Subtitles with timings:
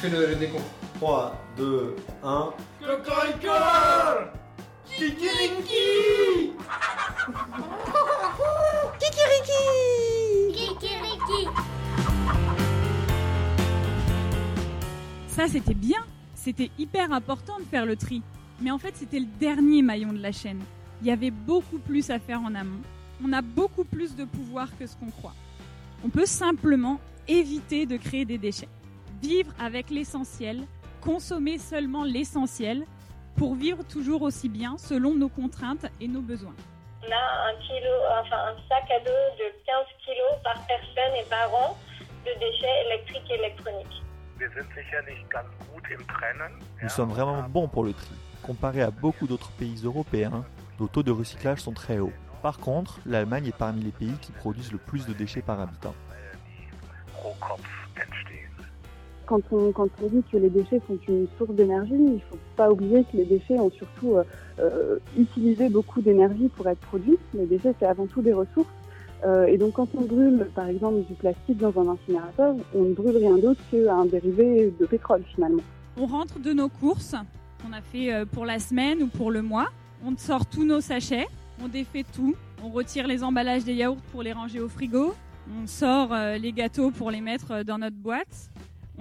[0.00, 0.64] fais le, le décompte.
[0.94, 2.52] 3, 2, 1.
[4.88, 6.52] Kikiriki
[10.54, 11.48] Kikiriki
[15.28, 15.98] Ça, c'était bien.
[16.34, 18.22] C'était hyper important de faire le tri.
[18.62, 20.60] Mais en fait, c'était le dernier maillon de la chaîne.
[21.02, 22.80] Il y avait beaucoup plus à faire en amont.
[23.22, 25.34] On a beaucoup plus de pouvoir que ce qu'on croit.
[26.04, 28.68] On peut simplement éviter de créer des déchets.
[29.22, 30.62] Vivre avec l'essentiel,
[31.00, 32.84] consommer seulement l'essentiel
[33.36, 36.54] pour vivre toujours aussi bien selon nos contraintes et nos besoins.
[37.02, 37.90] On a un, kilo,
[38.22, 41.76] enfin, un sac à dos de 15 kilos par personne et par an
[42.26, 44.02] de déchets électriques et électroniques.
[46.82, 48.14] Nous sommes vraiment bons pour le tri.
[48.42, 50.44] Comparé à beaucoup d'autres pays européens,
[50.78, 52.12] nos taux de recyclage sont très hauts.
[52.42, 55.94] Par contre, l'Allemagne est parmi les pays qui produisent le plus de déchets par habitant.
[59.30, 59.72] Quand on,
[60.08, 63.24] dit que les déchets sont une source d'énergie, il ne faut pas oublier que les
[63.24, 64.24] déchets ont surtout euh,
[64.58, 67.16] euh, utilisé beaucoup d'énergie pour être produits.
[67.34, 68.66] Les déchets, c'est avant tout des ressources.
[69.24, 72.92] Euh, et donc, quand on brûle, par exemple, du plastique dans un incinérateur, on ne
[72.92, 75.62] brûle rien d'autre qu'un dérivé de pétrole, finalement.
[75.96, 77.14] On rentre de nos courses
[77.62, 79.68] qu'on a fait pour la semaine ou pour le mois.
[80.04, 81.28] On sort tous nos sachets,
[81.62, 85.14] on défait tout, on retire les emballages des yaourts pour les ranger au frigo,
[85.62, 88.50] on sort les gâteaux pour les mettre dans notre boîte.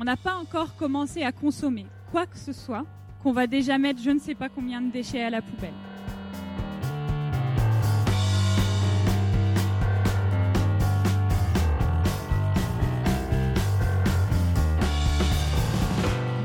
[0.01, 2.85] On n'a pas encore commencé à consommer quoi que ce soit
[3.21, 5.73] qu'on va déjà mettre je ne sais pas combien de déchets à la poubelle.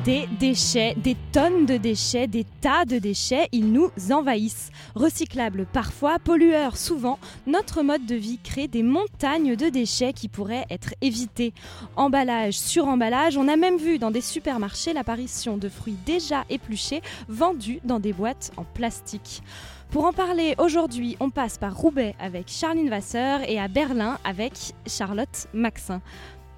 [0.05, 4.71] Des déchets, des tonnes de déchets, des tas de déchets, ils nous envahissent.
[4.95, 10.67] Recyclables parfois, pollueurs souvent, notre mode de vie crée des montagnes de déchets qui pourraient
[10.69, 11.55] être évités.
[11.97, 17.01] Emballage sur emballage, on a même vu dans des supermarchés l'apparition de fruits déjà épluchés
[17.31, 19.43] vendus dans des boîtes en plastique.
[19.91, 24.53] Pour en parler aujourd'hui, on passe par Roubaix avec Charline Vasseur et à Berlin avec
[24.89, 26.03] Charlotte Maxin.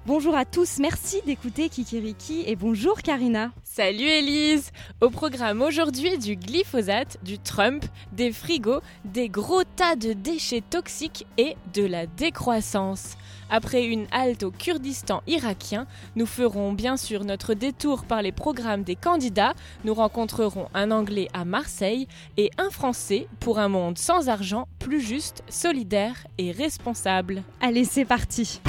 [0.07, 3.51] Bonjour à tous, merci d'écouter Kikiriki et bonjour Karina.
[3.61, 10.13] Salut Elise Au programme aujourd'hui du glyphosate, du Trump, des frigos, des gros tas de
[10.13, 13.17] déchets toxiques et de la décroissance.
[13.49, 18.83] Après une halte au Kurdistan irakien, nous ferons bien sûr notre détour par les programmes
[18.83, 22.07] des candidats, nous rencontrerons un Anglais à Marseille
[22.37, 27.43] et un Français pour un monde sans argent, plus juste, solidaire et responsable.
[27.59, 28.61] Allez, c'est parti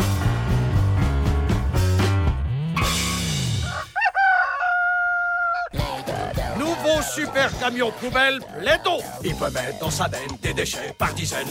[7.18, 11.48] super camion poubelle Plaido Il peut mettre dans sa benne des déchets par dizaines.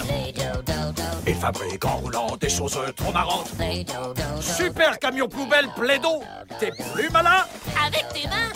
[1.28, 3.52] Il fabrique en roulant des choses trop marrantes.
[4.40, 6.22] Super camion poubelle Plaido
[6.60, 7.44] T'es plus malin
[7.86, 8.54] Avec tes mains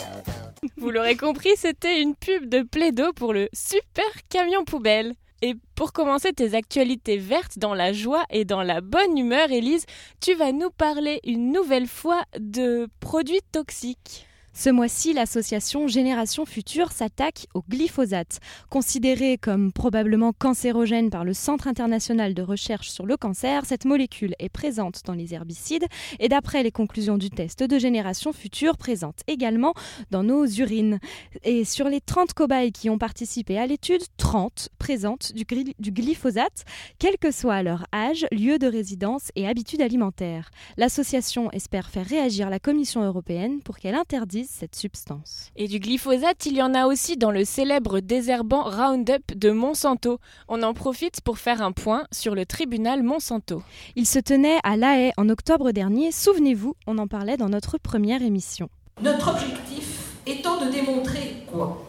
[0.77, 5.13] Vous l'aurez compris, c'était une pub de Plaido pour le super camion poubelle.
[5.41, 9.85] Et pour commencer tes actualités vertes dans la joie et dans la bonne humeur, Élise,
[10.22, 14.28] tu vas nous parler une nouvelle fois de produits toxiques.
[14.53, 18.39] Ce mois-ci, l'association Génération Future s'attaque au glyphosate.
[18.69, 24.35] Considéré comme probablement cancérogène par le Centre international de recherche sur le cancer, cette molécule
[24.40, 25.85] est présente dans les herbicides
[26.19, 29.73] et d'après les conclusions du test de Génération Future, présente également
[30.11, 31.00] dans nos urines.
[31.45, 35.91] Et sur les 30 cobayes qui ont participé à l'étude, 30 présentent du, gly- du
[35.91, 36.66] glyphosate,
[37.00, 40.51] quel que soit leur âge, lieu de résidence et habitudes alimentaires.
[40.75, 45.52] L'association espère faire réagir la Commission européenne pour qu'elle interdise cette substance.
[45.56, 50.19] Et du glyphosate, il y en a aussi dans le célèbre désherbant Roundup de Monsanto.
[50.47, 53.63] On en profite pour faire un point sur le tribunal Monsanto.
[53.96, 57.78] Il se tenait à La Haye en octobre dernier, souvenez-vous, on en parlait dans notre
[57.78, 58.69] première émission.
[59.02, 61.88] Notre objectif étant de démontrer quoi?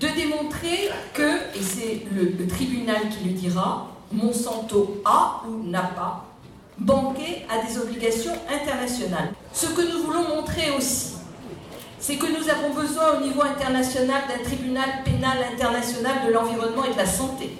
[0.00, 5.82] De démontrer que, et c'est le, le tribunal qui le dira, Monsanto a ou n'a
[5.82, 6.26] pas
[6.78, 9.34] banqué à des obligations internationales.
[9.52, 11.12] Ce que nous voulons montrer aussi,
[12.00, 16.92] c'est que nous avons besoin au niveau international d'un tribunal pénal international de l'environnement et
[16.92, 17.50] de la santé.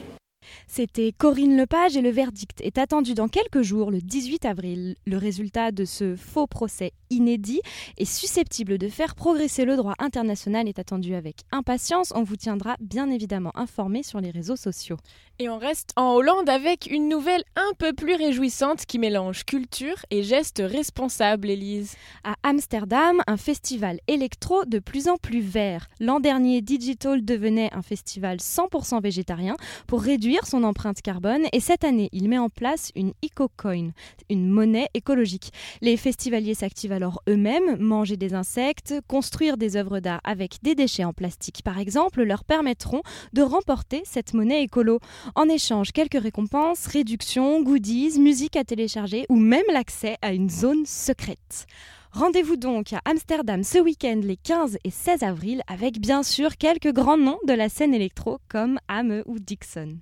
[0.72, 4.94] C'était Corinne Lepage et le verdict est attendu dans quelques jours, le 18 avril.
[5.04, 7.60] Le résultat de ce faux procès inédit
[7.98, 12.12] et susceptible de faire progresser le droit international est attendu avec impatience.
[12.14, 14.96] On vous tiendra bien évidemment informé sur les réseaux sociaux.
[15.40, 19.96] Et on reste en Hollande avec une nouvelle un peu plus réjouissante qui mélange culture
[20.10, 21.96] et gestes responsables, Élise.
[22.22, 25.88] À Amsterdam, un festival électro de plus en plus vert.
[25.98, 29.56] L'an dernier, Digital devenait un festival 100% végétarien
[29.88, 33.90] pour réduire son empreinte carbone et cette année, il met en place une EcoCoin,
[34.28, 35.52] une monnaie écologique.
[35.80, 41.04] Les festivaliers s'activent alors eux-mêmes, manger des insectes, construire des œuvres d'art avec des déchets
[41.04, 43.02] en plastique par exemple, leur permettront
[43.32, 45.00] de remporter cette monnaie écolo.
[45.34, 50.86] En échange, quelques récompenses, réductions, goodies, musique à télécharger ou même l'accès à une zone
[50.86, 51.66] secrète.
[52.12, 56.92] Rendez-vous donc à Amsterdam ce week-end les 15 et 16 avril avec bien sûr quelques
[56.92, 59.98] grands noms de la scène électro comme Ame ou Dixon.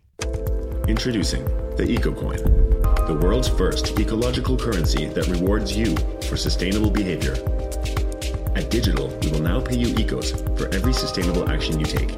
[0.89, 1.45] Introducing
[1.77, 2.39] the EcoCoin,
[3.07, 7.35] the world's first ecological currency that rewards you for sustainable behavior.
[8.57, 12.11] At Digital, we will now pay you ecos for every sustainable action you take.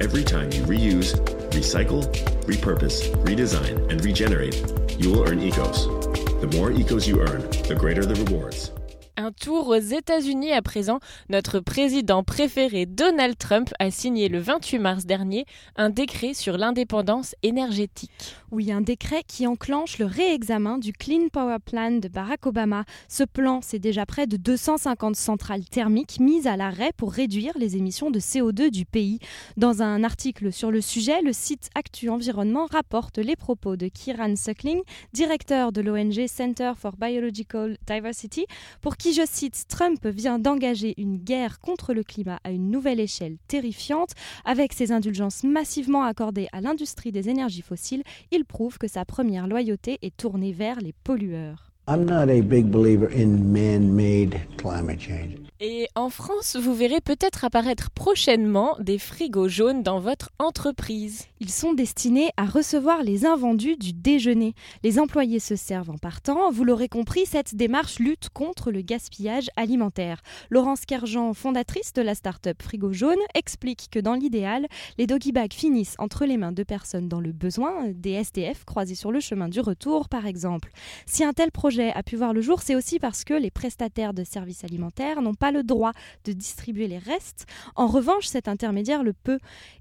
[0.00, 1.18] Every time you reuse,
[1.50, 2.06] recycle,
[2.46, 4.62] repurpose, redesign, and regenerate,
[4.96, 6.07] you will earn ecos.
[6.40, 8.70] The more ecos you earn, the greater the rewards.
[9.20, 11.00] Un tour aux États-Unis à présent.
[11.28, 15.44] Notre président préféré Donald Trump a signé le 28 mars dernier
[15.74, 18.36] un décret sur l'indépendance énergétique.
[18.52, 22.84] Oui, un décret qui enclenche le réexamen du Clean Power Plan de Barack Obama.
[23.08, 27.76] Ce plan, c'est déjà près de 250 centrales thermiques mises à l'arrêt pour réduire les
[27.76, 29.18] émissions de CO2 du pays.
[29.56, 34.36] Dans un article sur le sujet, le site Actu Environnement rapporte les propos de Kieran
[34.36, 34.80] Suckling,
[35.12, 38.46] directeur de l'ONG Center for Biological Diversity,
[38.80, 43.00] pour qui je cite, Trump vient d'engager une guerre contre le climat à une nouvelle
[43.00, 44.10] échelle terrifiante.
[44.44, 49.46] Avec ses indulgences massivement accordées à l'industrie des énergies fossiles, il prouve que sa première
[49.46, 51.67] loyauté est tournée vers les pollueurs.
[51.90, 55.48] I'm not a big believer in man-made climate change.
[55.60, 61.24] Et en France, vous verrez peut-être apparaître prochainement des frigos jaunes dans votre entreprise.
[61.40, 64.54] Ils sont destinés à recevoir les invendus du déjeuner.
[64.84, 66.52] Les employés se servent en partant.
[66.52, 70.20] Vous l'aurez compris, cette démarche lutte contre le gaspillage alimentaire.
[70.50, 75.54] Laurence Kerjean, fondatrice de la start-up Frigo Jaune, explique que dans l'idéal, les doggy bags
[75.54, 79.48] finissent entre les mains de personnes dans le besoin, des SDF croisés sur le chemin
[79.48, 80.70] du retour par exemple.
[81.06, 84.14] Si un tel projet a pu voir le jour, c'est aussi parce que les prestataires
[84.14, 85.92] de services alimentaires n'ont pas le droit
[86.24, 87.46] de distribuer les restes.
[87.76, 89.38] En revanche, cet intermédiaire le peut.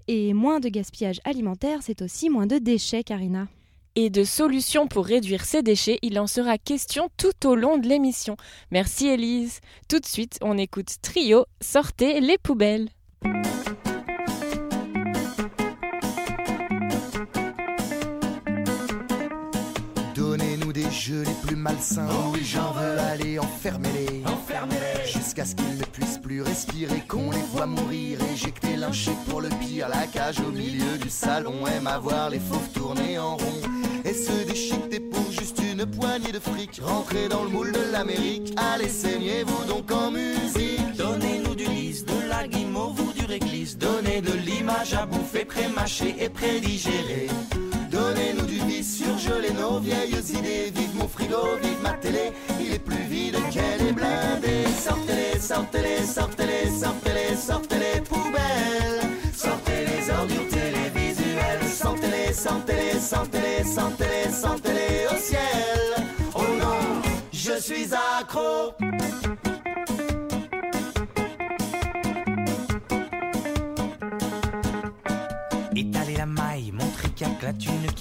[0.07, 3.47] Et moins de gaspillage alimentaire, c'est aussi moins de déchets, Karina.
[3.95, 7.87] Et de solutions pour réduire ces déchets, il en sera question tout au long de
[7.87, 8.37] l'émission.
[8.69, 9.59] Merci Elise.
[9.89, 12.89] Tout de suite, on écoute Trio, sortez les poubelles.
[21.07, 22.07] Jeux les plus malsains.
[22.11, 24.23] Oh oui, j'en veux aller enfermer-les.
[24.25, 25.09] Enfermez-les.
[25.09, 29.47] Jusqu'à ce qu'ils ne puissent plus respirer, qu'on les voit mourir, éjectés, lynchés pour le
[29.49, 29.87] pire.
[29.87, 33.61] La cage au milieu du salon aime à voir les fauves tourner en rond.
[34.03, 36.81] Et se déchiqueter pour juste une poignée de fric.
[36.83, 38.53] Rentrez dans le moule de l'Amérique.
[38.57, 40.97] Allez, saignez-vous donc en musique.
[40.97, 42.99] Donnez-nous du lys, de la guimauve
[43.77, 47.27] Donnez de l'image à bouffer, pré-mâché et pré-digéré.
[47.91, 50.71] Donnez-nous du vice, surgelez nos vieilles idées.
[50.73, 52.31] Vive mon frigo, vive ma télé.
[52.59, 54.65] Il est plus vide qu'elle est blindée.
[54.79, 59.01] Sortez-les, sortez-les, sortez-les, sortez-les, sortez-les poubelles.
[59.35, 61.67] Sortez les ordures télévisuelles.
[61.71, 66.05] Sortez-les, sortez-les, sortez-les, sortez-les, sortez-les au ciel.
[66.33, 67.01] Oh non,
[67.31, 68.73] je suis accro.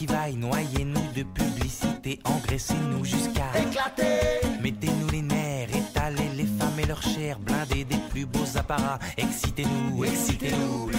[0.06, 4.46] Noyez-nous de publicité, engraissez-nous jusqu'à éclater.
[4.62, 8.98] Mettez-nous les nerfs, étalez les femmes et leurs chairs, blindez des plus beaux apparats.
[9.16, 10.90] Excitez-nous, excitez-nous.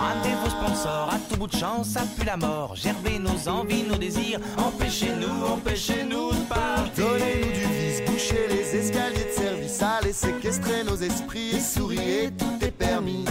[0.00, 2.76] Ramenez vos sponsors à tout bout de champ, ça pue la mort.
[2.76, 4.40] Gerbez nos envies, nos désirs.
[4.56, 7.04] Empêchez-nous, empêchez-nous de partir.
[7.04, 9.82] Donnez-nous du vice, bouchez les escaliers de service.
[9.82, 13.24] Allez séquestrer nos esprits souriez, tout est permis.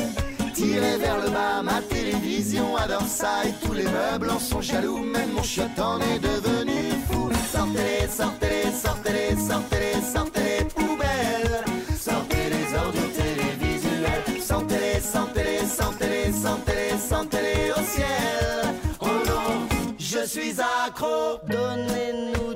[0.79, 5.31] Vers le bas, ma télévision adore ça et tous les meubles en sont jaloux, même
[5.33, 7.31] mon chiotte en est devenu fou.
[7.51, 11.65] Sortez-les, sortez-les, sortez-les, sortez-les, sortez-les poubelles.
[11.99, 14.41] Sortez les ordures télévisuelles.
[14.41, 18.75] Sortez-les, sortez-les, sortez-les, sortez-les, sortez-les au ciel.
[19.01, 19.67] Oh non,
[19.97, 20.55] je suis
[20.85, 21.39] accro.
[21.47, 22.46] Donnez-nous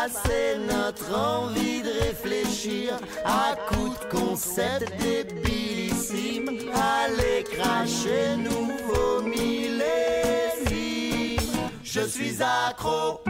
[0.00, 6.48] pire, passez notre envie de réfléchir à coups de concept débilissime.
[6.74, 9.80] Allez cracher nouveau millésime.
[11.82, 13.20] Je suis accro.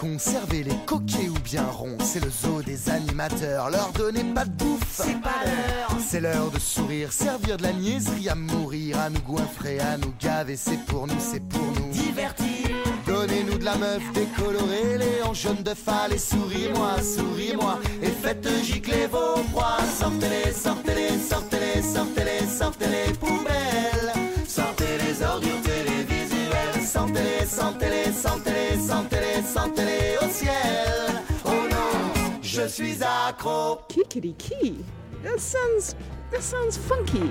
[0.00, 1.98] Conservez les coquets ou bien ronds.
[2.00, 3.70] C'est le zoo des animaux consommateurs.
[3.70, 5.98] Leur donner pas de bouffe, c'est pas l'heure.
[6.06, 10.12] C'est l'heure de sourire, servir de la niaiserie, à mourir, à nous goinfrer, à nous
[10.20, 10.56] gaver.
[10.56, 11.90] C'est pour nous, c'est pour nous.
[11.90, 12.46] Divertir.
[13.06, 17.78] Donnez-nous de la meuf décolorée, les hanches jaunes de phare, et souris-moi, souris-moi.
[18.02, 19.78] Et faites gicler vos proies.
[19.98, 23.75] Sortez-les, sortez-les, sortez-les, sortez-les, sortez-les poubelles.
[26.96, 27.46] Télévisuelles.
[27.46, 31.22] Sentez-les, sentez-les, sentez-les, sentez-les, sentez-les au ciel.
[31.44, 33.78] Oh non, je suis accro.
[33.88, 34.84] Kikiriki.
[35.22, 35.94] That sounds.
[36.30, 37.30] That sounds funky.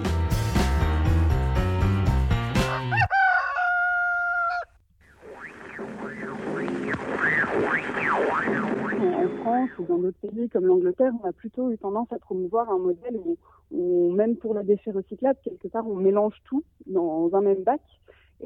[8.98, 12.70] En France ou dans d'autres pays comme l'Angleterre, on a plutôt eu tendance à promouvoir
[12.70, 13.38] un modèle où,
[13.72, 17.82] où, même pour les déchets recyclables, quelque part, on mélange tout dans un même bac.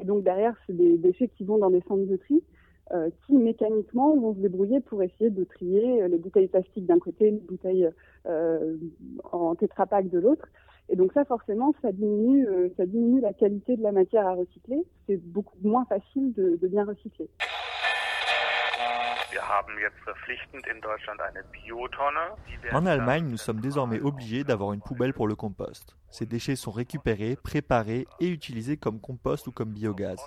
[0.00, 2.42] Et donc derrière, c'est des déchets qui vont dans des centres de tri,
[2.92, 7.30] euh, qui mécaniquement vont se débrouiller pour essayer de trier les bouteilles plastiques d'un côté,
[7.30, 7.88] les bouteilles
[8.26, 8.76] euh,
[9.32, 10.46] en tétrapack de l'autre.
[10.90, 14.34] Et donc ça, forcément, ça diminue, euh, ça diminue la qualité de la matière à
[14.34, 14.84] recycler.
[15.06, 17.28] C'est beaucoup moins facile de, de bien recycler.
[22.72, 25.96] En Allemagne, nous sommes désormais obligés d'avoir une poubelle pour le compost.
[26.10, 30.18] Ces déchets sont récupérés, préparés et utilisés comme compost ou comme biogaz.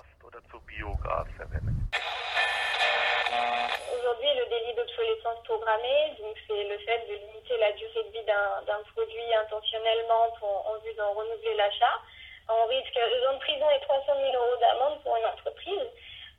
[3.94, 8.26] Aujourd'hui, le délit d'obsolescence programmée, donc c'est le fait de limiter la durée de vie
[8.26, 12.00] d'un produit intentionnellement pour, en vue d'en renouveler l'achat.
[12.48, 15.88] On risque deux ans de prison et 300 000 euros d'amende pour une entreprise.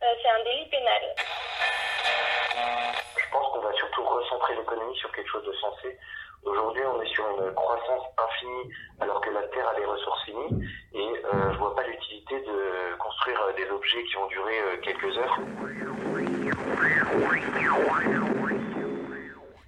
[0.03, 1.01] Euh, c'est un délit pénal.
[3.17, 5.97] Je pense qu'on va surtout recentrer l'économie sur quelque chose de sensé.
[6.43, 10.67] Aujourd'hui, on est sur une croissance infinie alors que la Terre a des ressources finies
[10.93, 15.17] et euh, je vois pas l'utilité de construire des objets qui vont durer euh, quelques
[15.17, 15.39] heures.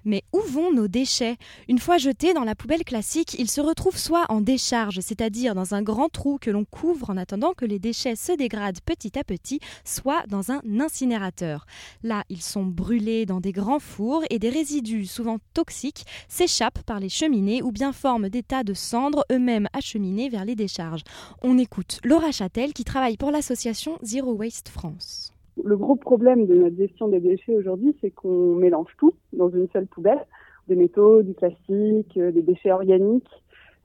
[0.08, 1.36] Mais où vont nos déchets?
[1.68, 5.74] Une fois jetés dans la poubelle classique, ils se retrouvent soit en décharge, c'est-à-dire dans
[5.74, 9.26] un grand trou que l'on couvre en attendant que les déchets se dégradent petit à
[9.26, 11.66] petit, soit dans un incinérateur.
[12.04, 17.02] Là, ils sont brûlés dans des grands fours et des résidus souvent toxiques s'échappent par
[17.02, 21.04] les cheminées ou bien forment des tas de cendres eux-mêmes acheminés vers les décharges.
[21.42, 25.34] On écoute Laura Châtel qui travaille pour l'association Zero Waste France.
[25.64, 29.68] Le gros problème de notre gestion des déchets aujourd'hui, c'est qu'on mélange tout dans une
[29.70, 30.24] seule poubelle,
[30.68, 33.30] des métaux, du plastique, euh, des déchets organiques,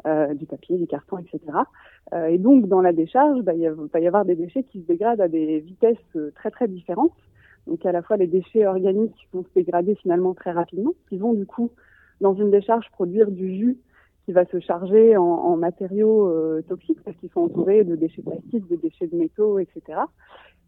[0.06, 1.40] euh, du papier, du carton, etc.
[2.12, 4.86] Euh, et donc, dans la décharge, bah, il va y avoir des déchets qui se
[4.86, 5.96] dégradent à des vitesses
[6.34, 7.12] très très différentes.
[7.66, 11.32] Donc, à la fois les déchets organiques vont se dégrader finalement très rapidement, qui vont
[11.32, 11.70] du coup
[12.20, 13.78] dans une décharge produire du jus
[14.26, 16.30] qui va se charger en, matériaux
[16.68, 19.98] toxiques parce qu'ils sont entourés de déchets plastiques, de déchets de métaux, etc.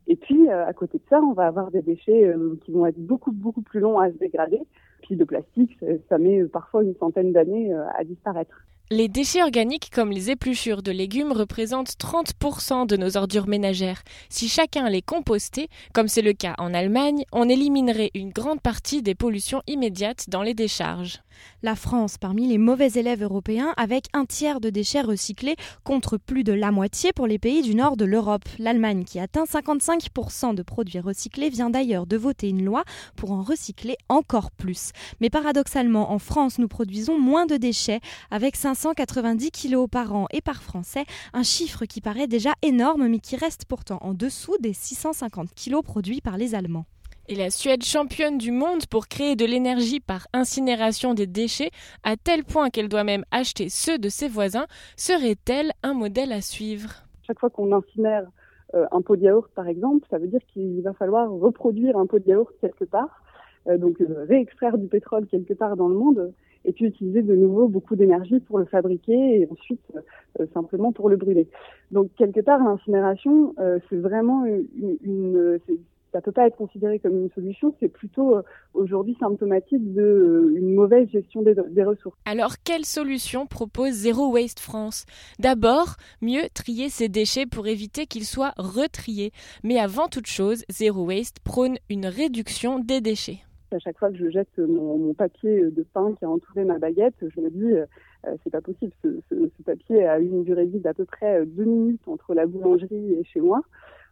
[0.06, 2.86] Et puis, euh, à côté de ça, on va avoir des déchets euh, qui vont
[2.86, 4.60] être beaucoup, beaucoup plus longs à se dégrader.
[5.02, 8.66] Puis de plastique, ça, ça met parfois une centaine d'années euh, à disparaître.
[8.90, 14.02] Les déchets organiques comme les épluchures de légumes représentent 30% de nos ordures ménagères.
[14.28, 19.00] Si chacun les compostait, comme c'est le cas en Allemagne, on éliminerait une grande partie
[19.00, 21.20] des pollutions immédiates dans les décharges.
[21.62, 26.44] La France parmi les mauvais élèves européens avec un tiers de déchets recyclés contre plus
[26.44, 28.44] de la moitié pour les pays du nord de l'Europe.
[28.58, 32.84] L'Allemagne qui atteint 55% de produits recyclés vient d'ailleurs de voter une loi
[33.16, 34.90] pour en recycler encore plus.
[35.20, 38.00] Mais paradoxalement, en France, nous produisons moins de déchets
[38.30, 40.26] avec 590 kilos par an.
[40.32, 44.56] Et par Français, un chiffre qui paraît déjà énorme mais qui reste pourtant en dessous
[44.60, 46.86] des 650 kilos produits par les Allemands.
[47.26, 51.70] Et la Suède championne du monde pour créer de l'énergie par incinération des déchets,
[52.02, 54.66] à tel point qu'elle doit même acheter ceux de ses voisins,
[54.96, 56.90] serait-elle un modèle à suivre?
[57.26, 58.24] Chaque fois qu'on incinère
[58.74, 62.04] euh, un pot de yaourt, par exemple, ça veut dire qu'il va falloir reproduire un
[62.04, 63.22] pot de yaourt quelque part,
[63.68, 67.34] euh, donc euh, réextraire du pétrole quelque part dans le monde, et puis utiliser de
[67.34, 69.80] nouveau beaucoup d'énergie pour le fabriquer et ensuite
[70.40, 71.48] euh, simplement pour le brûler.
[71.90, 75.58] Donc quelque part, l'incinération, euh, c'est vraiment une,
[76.24, 78.42] peut pas être considéré comme une solution, c'est plutôt euh,
[78.72, 82.16] aujourd'hui symptomatique d'une euh, mauvaise gestion des, ressources.
[82.24, 85.06] Alors, quelle solution propose Zero Waste France?
[85.38, 89.32] D'abord, mieux trier ces déchets pour éviter qu'ils soient retriés.
[89.62, 93.40] Mais avant toute chose, Zero Waste prône une réduction des déchets.
[93.72, 97.16] À chaque fois que je jette mon, papier de pain qui a entouré ma baguette,
[97.20, 97.86] je me dis euh,
[98.42, 98.92] c'est pas possible.
[99.02, 102.34] Ce, ce, ce, papier a une durée de vie d'à peu près deux minutes entre
[102.34, 103.62] la boulangerie et chez moi.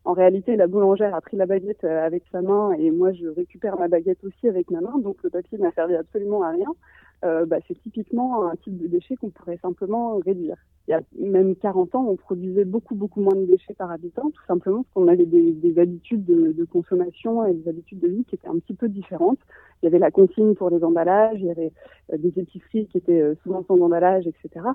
[0.05, 3.79] En réalité, la boulangère a pris la baguette avec sa main et moi je récupère
[3.79, 6.75] ma baguette aussi avec ma main, donc le papier n'a servi absolument à rien.
[7.25, 10.57] Euh, bah, c'est typiquement un type de déchet qu'on pourrait simplement réduire.
[10.89, 14.31] Il y a même 40 ans, on produisait beaucoup, beaucoup moins de déchets par habitant,
[14.31, 18.09] tout simplement parce qu'on avait des, des habitudes de, de, consommation et des habitudes de
[18.09, 19.39] vie qui étaient un petit peu différentes.
[19.83, 21.73] Il y avait la consigne pour les emballages, il y avait
[22.13, 24.67] euh, des épiceries qui étaient euh, souvent sans emballage, etc.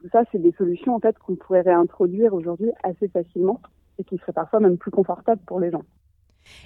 [0.00, 3.60] Tout ça, c'est des solutions en fait qu'on pourrait réintroduire aujourd'hui assez facilement
[3.98, 5.82] et qui seraient parfois même plus confortables pour les gens.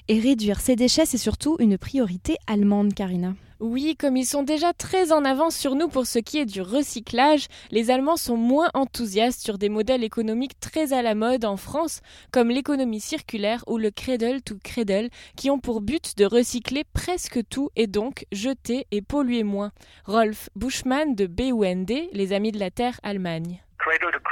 [0.08, 3.34] Et réduire ces déchets, c'est surtout une priorité allemande, Karina.
[3.60, 6.62] Oui, comme ils sont déjà très en avance sur nous pour ce qui est du
[6.62, 11.56] recyclage, les Allemands sont moins enthousiastes sur des modèles économiques très à la mode en
[11.56, 16.84] France, comme l'économie circulaire ou le cradle to cradle, qui ont pour but de recycler
[16.92, 19.72] presque tout et donc jeter et polluer moins.
[20.04, 23.60] Rolf Buschmann de BUND, les Amis de la Terre Allemagne.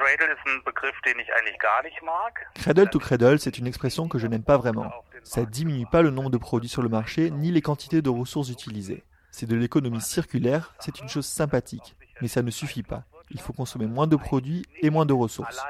[0.06, 2.46] Cradle to Cradle ist ein Begriff, den ich eigentlich gar nicht mag.
[2.54, 4.92] Cradle to Cradle, c'est une expression que je n'aime pas vraiment.
[5.24, 8.50] Ça diminue pas le nombre de produits sur le marché ni les quantités de ressources
[8.50, 9.02] utilisées.
[9.32, 13.02] C'est de l'économie circulaire, c'est une chose sympathique, mais ça ne suffit pas.
[13.30, 15.60] Il faut consommer moins de produits et moins de ressources.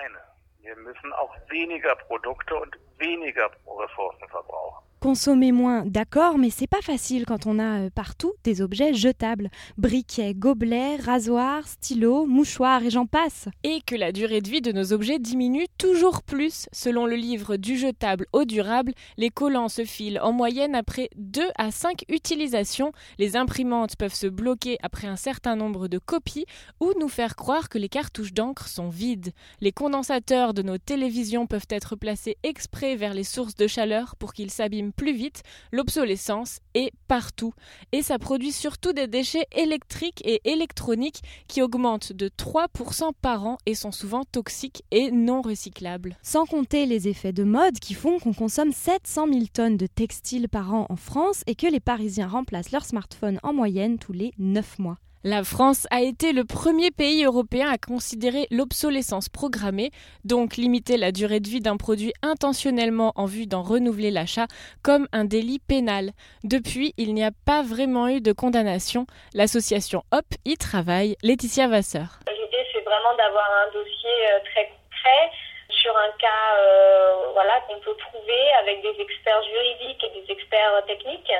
[0.62, 4.85] Wir müssen auch weniger Produkte und weniger Ressourcen verbrauchen.
[5.06, 9.50] Consommer moins, d'accord, mais c'est pas facile quand on a euh, partout des objets jetables.
[9.78, 13.48] Briquets, gobelets, rasoirs, stylos, mouchoirs et j'en passe.
[13.62, 16.66] Et que la durée de vie de nos objets diminue toujours plus.
[16.72, 21.40] Selon le livre Du jetable au durable, les collants se filent en moyenne après 2
[21.56, 22.90] à 5 utilisations.
[23.20, 26.46] Les imprimantes peuvent se bloquer après un certain nombre de copies
[26.80, 29.30] ou nous faire croire que les cartouches d'encre sont vides.
[29.60, 34.32] Les condensateurs de nos télévisions peuvent être placés exprès vers les sources de chaleur pour
[34.32, 37.52] qu'ils s'abîment plus vite, l'obsolescence est partout.
[37.92, 43.58] Et ça produit surtout des déchets électriques et électroniques qui augmentent de 3% par an
[43.66, 46.16] et sont souvent toxiques et non recyclables.
[46.22, 50.48] Sans compter les effets de mode qui font qu'on consomme 700 000 tonnes de textiles
[50.48, 54.32] par an en France et que les Parisiens remplacent leur smartphone en moyenne tous les
[54.38, 54.98] 9 mois.
[55.28, 59.90] La France a été le premier pays européen à considérer l'obsolescence programmée,
[60.22, 64.46] donc limiter la durée de vie d'un produit intentionnellement en vue d'en renouveler l'achat,
[64.84, 66.12] comme un délit pénal.
[66.44, 69.04] Depuis, il n'y a pas vraiment eu de condamnation.
[69.34, 71.16] L'association HOP y travaille.
[71.24, 72.22] Laetitia Vasseur.
[72.30, 75.32] L'idée, c'est vraiment d'avoir un dossier euh, très concret
[75.70, 80.86] sur un cas euh, voilà, qu'on peut trouver avec des experts juridiques et des experts
[80.86, 81.32] techniques,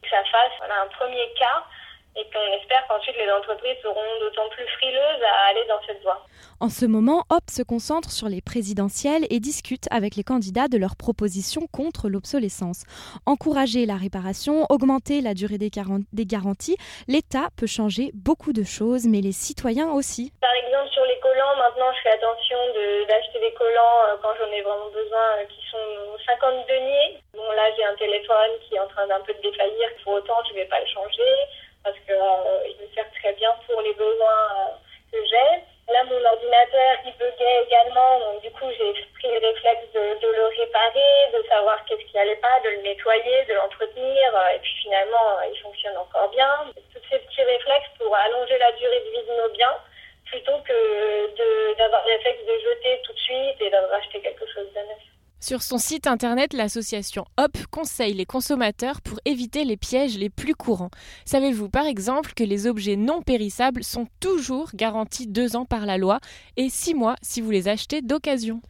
[0.00, 1.66] que ça fasse un premier cas
[2.16, 6.26] et qu'on espère qu'ensuite les entreprises seront d'autant plus frileuses à aller dans cette voie.
[6.60, 10.78] En ce moment, HOP se concentre sur les présidentielles et discute avec les candidats de
[10.78, 12.84] leurs propositions contre l'obsolescence.
[13.26, 15.70] Encourager la réparation, augmenter la durée des,
[16.12, 16.76] des garanties,
[17.08, 20.32] l'État peut changer beaucoup de choses, mais les citoyens aussi.
[20.40, 22.58] Par exemple, sur les collants, maintenant je fais attention
[23.08, 25.78] d'acheter des collants euh, quand j'en ai vraiment besoin euh, qui sont
[26.26, 27.18] 50 deniers.
[27.34, 30.36] Bon là j'ai un téléphone qui est en train d'un peu de défaillir, pour autant
[30.46, 31.32] je ne vais pas le changer
[31.84, 34.74] parce qu'il euh, me sert très bien pour les besoins euh,
[35.12, 35.92] que j'ai.
[35.92, 40.46] Là, mon ordinateur, il buguait également, donc du coup, j'ai pris le réflexe de, le
[40.56, 44.74] réparer, de savoir qu'est-ce qui allait pas, de le nettoyer, de l'entretenir, euh, et puis
[44.82, 46.48] finalement, il fonctionne encore bien.
[46.94, 49.76] Tous ces petits réflexes pour allonger la durée de vie de nos biens,
[50.26, 54.41] plutôt que d'avoir le réflexe de jeter tout de suite et de racheter quelque chose.
[55.42, 60.54] Sur son site internet, l'association HOP conseille les consommateurs pour éviter les pièges les plus
[60.54, 60.92] courants.
[61.24, 65.98] Savez-vous par exemple que les objets non périssables sont toujours garantis deux ans par la
[65.98, 66.20] loi
[66.56, 68.62] et six mois si vous les achetez d'occasion?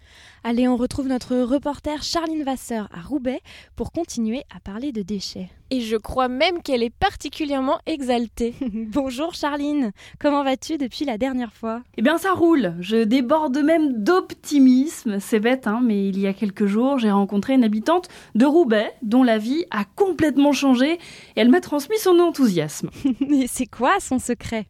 [0.44, 3.42] Allez, on retrouve notre reporter Charline Vasseur à Roubaix
[3.76, 5.50] pour continuer à parler de déchets.
[5.74, 8.54] Et je crois même qu'elle est particulièrement exaltée.
[8.74, 11.80] Bonjour Charline, comment vas-tu depuis la dernière fois?
[11.96, 16.34] Eh bien ça roule, je déborde même d'optimisme, c'est bête hein, mais il y a
[16.34, 20.98] quelques jours j'ai rencontré une habitante de Roubaix dont la vie a complètement changé et
[21.36, 22.90] elle m'a transmis son enthousiasme.
[23.30, 24.66] et c'est quoi son secret?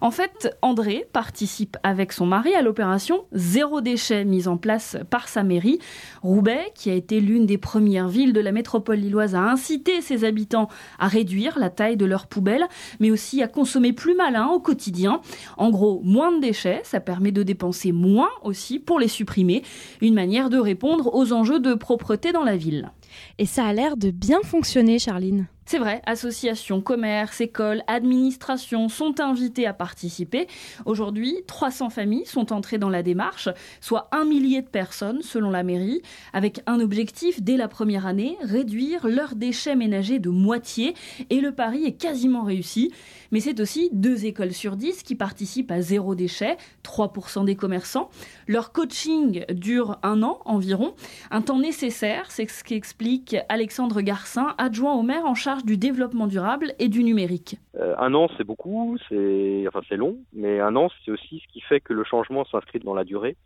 [0.00, 5.28] En fait, André participe avec son mari à l'opération Zéro déchet mise en place par
[5.28, 5.78] sa mairie.
[6.22, 10.24] Roubaix, qui a été l'une des premières villes de la métropole lilloise à inciter ses
[10.24, 12.66] habitants à réduire la taille de leurs poubelles,
[13.00, 15.20] mais aussi à consommer plus malin au quotidien.
[15.56, 19.62] En gros, moins de déchets, ça permet de dépenser moins aussi pour les supprimer.
[20.00, 22.90] Une manière de répondre aux enjeux de propreté dans la ville.
[23.38, 25.46] Et ça a l'air de bien fonctionner, Charline.
[25.66, 30.46] C'est vrai, associations, commerces, écoles, administrations sont invitées à participer.
[30.86, 33.50] Aujourd'hui, 300 familles sont entrées dans la démarche,
[33.82, 36.00] soit un millier de personnes selon la mairie,
[36.32, 40.94] avec un objectif dès la première année, réduire leurs déchets ménagers de moitié.
[41.28, 42.90] Et le pari est quasiment réussi.
[43.30, 48.08] Mais c'est aussi deux écoles sur dix qui participent à zéro déchet, 3% des commerçants.
[48.46, 50.94] Leur coaching dure un an environ,
[51.30, 53.07] un temps nécessaire, c'est ce qu'explique explique
[53.48, 57.56] Alexandre Garcin, adjoint au maire en charge du développement durable et du numérique.
[57.76, 61.60] Euh, un an, c'est beaucoup, c'est enfin long, mais un an, c'est aussi ce qui
[61.60, 63.36] fait que le changement s'inscrit dans la durée.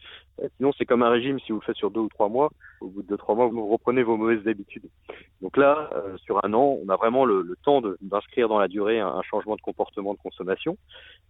[0.40, 2.50] Euh, sinon, c'est comme un régime, si vous le faites sur deux ou trois mois,
[2.80, 4.88] au bout de deux trois mois, vous reprenez vos mauvaises habitudes.
[5.42, 8.98] Donc là, euh, sur un an, on a vraiment le, temps d'inscrire dans la durée
[8.98, 10.76] un, changement de comportement de consommation.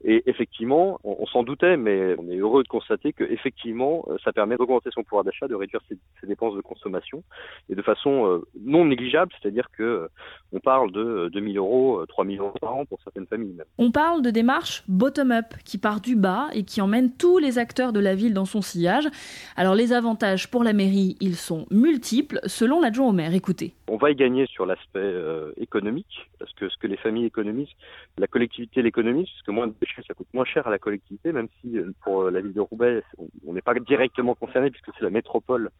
[0.05, 4.33] Et effectivement, on, on s'en doutait, mais on est heureux de constater que effectivement, ça
[4.33, 7.23] permet d'augmenter son pouvoir d'achat, de réduire ses, ses, dépenses de consommation,
[7.68, 10.08] et de façon euh, non négligeable, c'est-à-dire que euh,
[10.52, 13.66] on parle de 2000 euros, 3000 euros par an pour certaines familles même.
[13.78, 17.92] On parle de démarche bottom-up qui part du bas et qui emmène tous les acteurs
[17.92, 19.08] de la ville dans son sillage.
[19.56, 23.35] Alors les avantages pour la mairie, ils sont multiples selon l'adjoint au maire.
[23.35, 23.74] Écoutez.
[23.88, 27.72] On va y gagner sur l'aspect euh, économique, parce que ce que les familles économisent,
[28.18, 31.32] la collectivité l'économise, parce que moins de déchets, ça coûte moins cher à la collectivité,
[31.32, 33.02] même si pour la ville de Roubaix,
[33.46, 35.70] on n'est pas directement concerné, puisque c'est la métropole,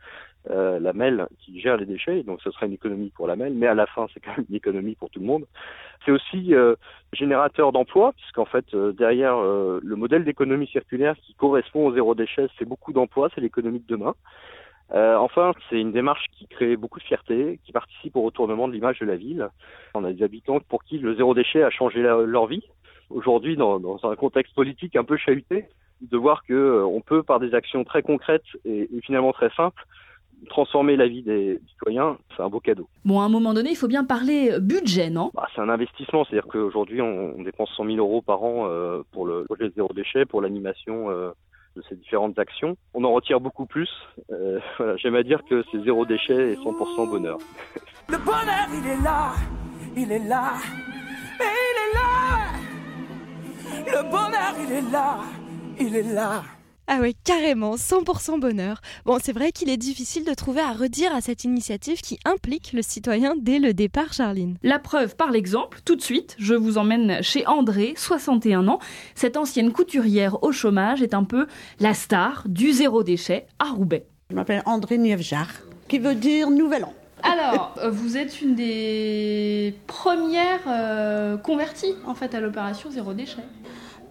[0.50, 3.55] euh, la MEL, qui gère les déchets, donc ce sera une économie pour la MEL,
[3.55, 5.47] mais à la fin, c'est quand même une économie pour tout le monde.
[6.05, 6.75] C'est aussi euh,
[7.12, 12.14] générateur d'emplois, puisqu'en fait, euh, derrière euh, le modèle d'économie circulaire qui correspond au zéro
[12.14, 14.14] déchet, c'est beaucoup d'emplois, c'est l'économie de demain.
[14.95, 18.99] Enfin, c'est une démarche qui crée beaucoup de fierté, qui participe au retournement de l'image
[18.99, 19.49] de la ville.
[19.95, 22.62] On a des habitants pour qui le zéro déchet a changé leur vie.
[23.09, 25.64] Aujourd'hui, dans, un contexte politique un peu chahuté,
[26.03, 29.83] de voir que on peut, par des actions très concrètes et finalement très simples,
[30.48, 32.88] transformer la vie des citoyens, c'est un beau cadeau.
[33.05, 35.31] Bon, à un moment donné, il faut bien parler budget, non?
[35.35, 39.02] Bah, C'est un investissement, c'est-à-dire qu'aujourd'hui, on, on, dépense 100 000 euros par an euh,
[39.12, 41.31] pour le projet zéro déchet, pour l'animation euh,
[41.76, 42.76] de ces différentes actions.
[42.94, 43.90] On en retire beaucoup plus.
[44.31, 47.38] Euh, voilà, J'aime à dire que c'est zéro déchet et 100% bonheur.
[48.09, 49.33] Le bonheur, il est là,
[49.96, 50.55] il est là,
[51.40, 52.52] et il est là.
[53.87, 55.20] Le bonheur, il est là,
[55.81, 56.42] il est là.
[56.88, 58.81] Ah ouais, carrément, 100% bonheur.
[59.05, 62.73] Bon, c'est vrai qu'il est difficile de trouver à redire à cette initiative qui implique
[62.73, 64.57] le citoyen dès le départ, Charline.
[64.62, 68.81] La preuve par l'exemple, tout de suite, je vous emmène chez André, 61 ans.
[69.14, 71.47] Cette ancienne couturière au chômage est un peu
[71.79, 74.07] la star du zéro déchet à Roubaix.
[74.31, 75.49] Je m'appelle André Nievjar,
[75.88, 76.95] qui veut dire nouvel an.
[77.23, 83.42] Alors, vous êtes une des premières euh, converties en fait à l'opération zéro déchet.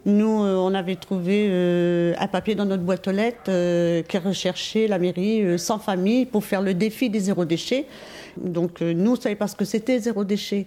[0.06, 4.18] Nous, euh, on avait trouvé euh, un papier dans notre boîte aux lettres euh, qui
[4.18, 7.86] recherchait la mairie sans famille pour faire le défi des zéro déchets.
[8.38, 10.66] Donc nous, on ne savait pas ce que c'était zéro déchet.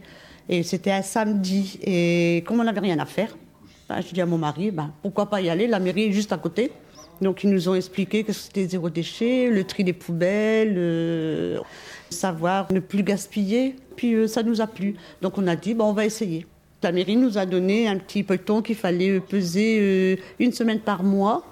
[0.49, 1.81] Et c'était un samedi.
[1.83, 3.37] Et comme on n'avait rien à faire,
[3.89, 5.67] ben, je dis à mon mari, ben, pourquoi pas y aller?
[5.67, 6.71] La mairie est juste à côté.
[7.21, 11.61] Donc ils nous ont expliqué que c'était zéro déchet, le tri des poubelles,
[12.09, 13.75] savoir ne plus gaspiller.
[13.97, 14.95] Puis ça nous a plu.
[15.23, 16.47] Donc on a dit, ben, on va essayer.
[16.85, 21.03] La mairie nous a donné un petit peloton qu'il fallait peser euh, une semaine par
[21.03, 21.43] mois,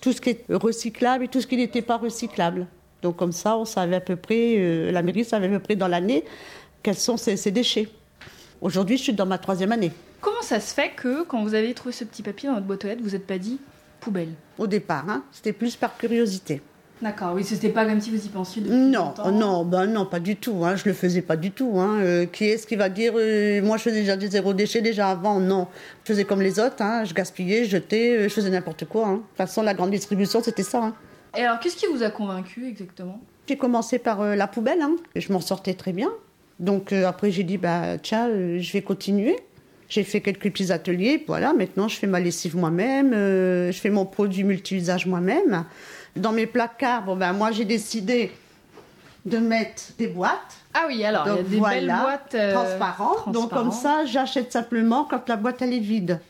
[0.00, 2.66] tout ce qui est recyclable et tout ce qui n'était pas recyclable.
[3.00, 5.76] Donc comme ça, on savait à peu près, euh, la mairie savait à peu près
[5.76, 6.24] dans l'année
[6.82, 7.88] quels sont ces, ces déchets.
[8.60, 9.92] Aujourd'hui, je suis dans ma troisième année.
[10.20, 12.84] Comment ça se fait que quand vous avez trouvé ce petit papier dans votre boîte
[12.84, 13.60] aux lettres, vous n'êtes pas dit
[14.00, 16.62] poubelle Au départ, hein, c'était plus par curiosité.
[17.02, 19.32] D'accord, oui, c'était pas comme si vous y pensiez depuis Non, longtemps.
[19.32, 20.64] non, ben non, pas du tout.
[20.66, 21.78] Hein, je le faisais pas du tout.
[21.80, 21.98] Hein.
[22.00, 25.08] Euh, qui est-ce qui va dire euh, Moi, je faisais déjà des zéro déchets déjà
[25.08, 25.40] avant.
[25.40, 25.66] Non,
[26.04, 26.82] je faisais comme les autres.
[26.82, 29.06] Hein, je gaspillais, je jetais, euh, je faisais n'importe quoi.
[29.08, 29.14] Hein.
[29.14, 30.92] De toute façon, la grande distribution, c'était ça.
[31.38, 33.18] Et alors, qu'est-ce qui vous a convaincu exactement?
[33.48, 34.80] J'ai commencé par la poubelle.
[35.14, 36.10] Et je m'en sortais très bien.
[36.58, 39.36] Donc après, j'ai dit, bah, tiens, je vais continuer.
[39.88, 41.24] J'ai fait quelques petits ateliers.
[41.26, 43.12] Voilà, maintenant, je fais ma lessive moi-même.
[43.12, 45.64] je fais mon produit multi-usage moi-même.
[46.16, 48.32] Dans mes placards, bon, ben, moi, j'ai décidé
[49.24, 50.56] de mettre des boîtes.
[50.74, 53.32] Ah oui, alors, il y a Donc, des voilà, belles boîtes euh, transparentes.
[53.32, 56.20] Donc comme ça, j'achète simplement quand la boîte elle est vide.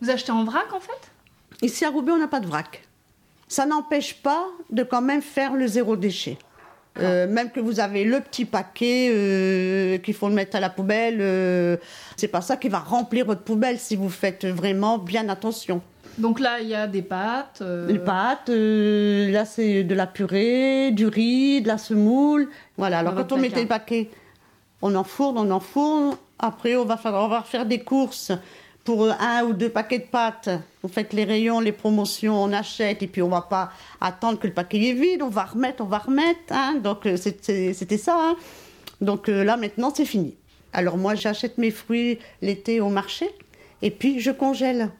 [0.00, 1.10] Vous achetez en vrac en fait?
[1.62, 2.82] Ici à Roubaix, on n'a pas de vrac.
[3.46, 6.38] Ça n'empêche pas de quand même faire le zéro déchet.
[6.98, 10.70] Euh, même que vous avez le petit paquet euh, qu'il faut le mettre à la
[10.70, 11.76] poubelle, euh,
[12.16, 15.82] c'est pas ça qui va remplir votre poubelle si vous faites vraiment bien attention.
[16.18, 17.60] Donc là, il y a des pâtes.
[17.62, 22.48] euh, Les pâtes, euh, là c'est de la purée, du riz, de la semoule.
[22.76, 24.10] Voilà, alors quand on votre mettait le paquet,
[24.82, 26.16] on enfourne, on enfourne.
[26.38, 28.32] Après, on va faire, on va faire des courses
[28.84, 30.48] pour euh, un ou deux paquets de pâtes.
[30.82, 33.70] Vous faites les rayons, les promotions, on achète et puis on va pas
[34.00, 35.22] attendre que le paquet est vide.
[35.22, 36.40] On va remettre, on va remettre.
[36.50, 36.76] hein.
[36.82, 38.16] Donc c'était ça.
[38.18, 38.36] hein.
[39.00, 40.34] Donc là maintenant c'est fini.
[40.72, 43.28] Alors moi j'achète mes fruits l'été au marché
[43.82, 44.90] et puis je congèle.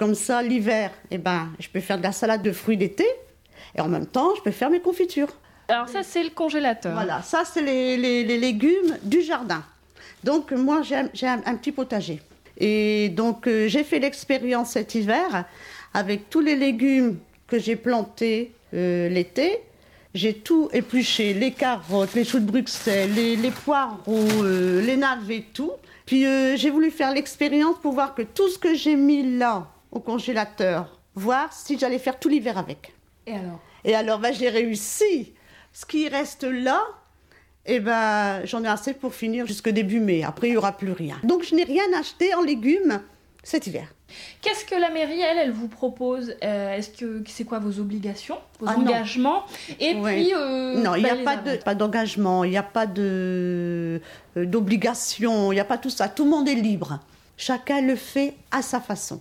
[0.00, 3.04] Comme ça l'hiver, eh ben, je peux faire de la salade de fruits d'été
[3.76, 5.28] et en même temps je peux faire mes confitures.
[5.68, 6.94] Alors ça, c'est le congélateur.
[6.94, 9.62] Voilà, ça c'est les, les- les légumes du jardin.
[10.24, 12.18] Donc moi j'ai un, un- petit potager.
[12.56, 15.44] Et donc euh, j'ai fait l'expérience cet hiver
[15.92, 19.60] avec tous les légumes que j'ai plantés euh, l'été.
[20.14, 25.44] J'ai tout épluché, les carottes, les choux de Bruxelles, les, les poireaux, euh, les navets,
[25.54, 25.72] tout.
[26.06, 26.24] Puis
[26.56, 31.00] j'ai voulu faire l'expérience pour voir que tout ce que j'ai mis là au congélateur,
[31.14, 32.92] voir si j'allais faire tout l'hiver avec.
[33.26, 33.60] Et alors?
[33.84, 35.32] Et alors, bah, j'ai réussi.
[35.72, 36.80] Ce qui reste là,
[37.66, 40.22] eh ben, j'en ai assez pour finir jusque début mai.
[40.24, 41.16] Après, il n'y aura plus rien.
[41.24, 43.00] Donc, je n'ai rien acheté en légumes
[43.42, 43.86] cet hiver.
[44.42, 46.34] Qu'est-ce que la mairie, elle, elle vous propose?
[46.42, 48.80] Euh, Est-ce que c'est quoi vos obligations, vos Ah, non.
[48.88, 49.44] engagements?
[49.78, 50.14] Et Ouais.
[50.16, 51.56] puis, euh, non, il n'y bah, a les pas arrêts.
[51.58, 54.00] de- pas d'engagement, il n'y a pas de
[54.36, 56.08] euh, d'obligation, il n'y a pas tout ça.
[56.08, 56.98] Tout le monde est libre.
[57.36, 59.20] Chacun le fait à sa façon.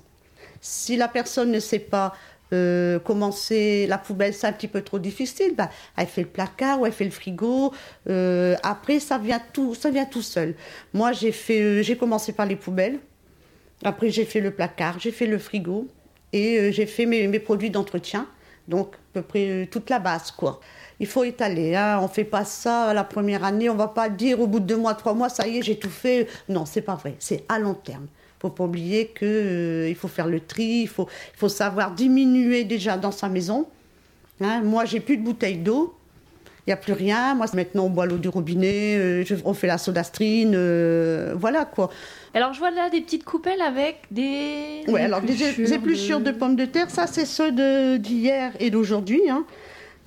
[0.61, 2.13] Si la personne ne sait pas
[2.51, 5.53] euh, commencer la poubelle, c'est un petit peu trop difficile.
[5.55, 7.71] bah, elle fait le placard ou elle fait le frigo.
[8.09, 10.55] Euh, après, ça vient tout, ça vient tout seul.
[10.93, 12.99] Moi, j'ai fait, euh, j'ai commencé par les poubelles.
[13.83, 15.87] Après, j'ai fait le placard, j'ai fait le frigo
[16.33, 18.27] et j'ai fait mes, produits d'entretien.
[18.67, 20.59] Donc, à peu près toute la base, quoi.
[20.99, 21.99] Il faut étaler, hein.
[22.01, 24.77] on fait pas ça la première année, on va pas dire au bout de deux
[24.77, 26.27] mois, trois mois, ça y est, j'ai tout fait.
[26.49, 28.07] Non, c'est pas vrai, c'est à long terme.
[28.39, 31.91] Il faut pas oublier qu'il il faut faire le tri, il faut, il faut savoir
[31.91, 33.65] diminuer déjà dans sa maison.
[34.39, 35.93] Hein, moi, j'ai plus de bouteilles d'eau,
[36.65, 37.35] il n'y a plus rien.
[37.35, 41.65] Moi, maintenant, on boit l'eau du robinet, euh, je- on fait la sodastrine, euh, voilà
[41.65, 41.89] quoi.
[42.33, 44.83] Alors, je vois là des petites coupelles avec des.
[44.87, 46.31] Ouais, alors des épluchures de...
[46.31, 49.29] pommes de terre, ça c'est ceux de- d'hier et d'aujourd'hui.
[49.29, 49.43] hein.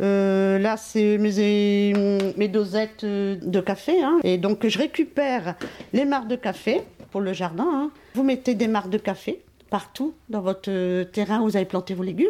[0.01, 1.93] Euh, là, c'est mes,
[2.39, 4.03] mes dosettes euh, de café.
[4.03, 4.19] hein.
[4.25, 5.55] Et donc, je récupère
[5.93, 6.81] les marcs de café
[7.13, 7.67] pour le jardin.
[7.71, 7.91] hein.
[8.15, 11.95] Vous mettez des marcs de café partout dans votre euh, terrain où vous avez planté
[11.95, 12.27] vos légumes.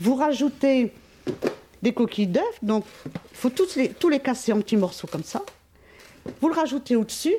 [0.00, 0.92] Vous rajoutez
[1.82, 2.42] des coquilles d'œufs.
[2.62, 5.42] Donc, il faut tous les, tous les casser en petits morceaux comme ça.
[6.40, 7.34] Vous le rajoutez au-dessus.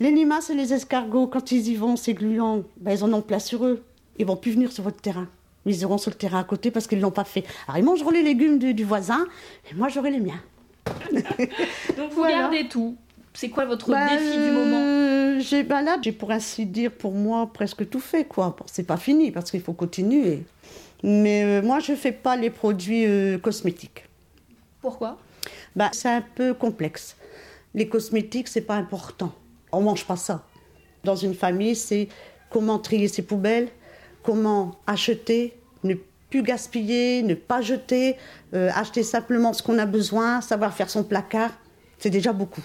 [0.00, 3.22] Les limaces et les escargots, quand ils y vont, ces gluants, ben, ils en ont
[3.22, 3.82] plein sur eux.
[4.18, 5.28] Ils vont plus venir sur votre terrain.
[5.64, 7.44] Ils iront sur le terrain à côté parce qu'ils ne l'ont pas fait.
[7.68, 9.26] Alors, ils mangeront les légumes du, du voisin
[9.70, 10.40] et moi, j'aurai les miens.
[11.96, 12.38] Donc, vous Voilà.
[12.38, 12.96] gardez tout.
[13.34, 14.80] C'est quoi votre Bah, défi du moment?
[15.42, 18.24] J'ai, ben là, j'ai pour ainsi dire, pour moi, presque tout fait.
[18.24, 18.56] quoi.
[18.66, 20.44] C'est pas fini parce qu'il faut continuer.
[21.02, 24.04] Mais euh, moi, je fais pas les produits euh, cosmétiques.
[24.80, 25.18] Pourquoi?
[25.76, 27.16] Bah, c'est un peu complexe.
[27.74, 29.32] Les cosmétiques, c'est pas important.
[29.72, 30.44] On mange pas ça.
[31.04, 32.08] Dans une famille, c'est
[32.50, 33.68] comment trier ses poubelles,
[34.22, 35.94] comment acheter, ne
[36.30, 38.16] plus gaspiller, ne pas jeter,
[38.54, 41.50] euh, acheter simplement ce qu'on a besoin, savoir faire son placard.
[41.98, 42.64] C'est déjà beaucoup.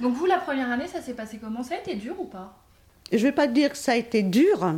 [0.00, 1.62] Donc, vous, la première année, ça s'est passé comment?
[1.62, 2.56] Ça a été dur ou pas?
[3.12, 4.74] Je vais pas dire que ça a été dur,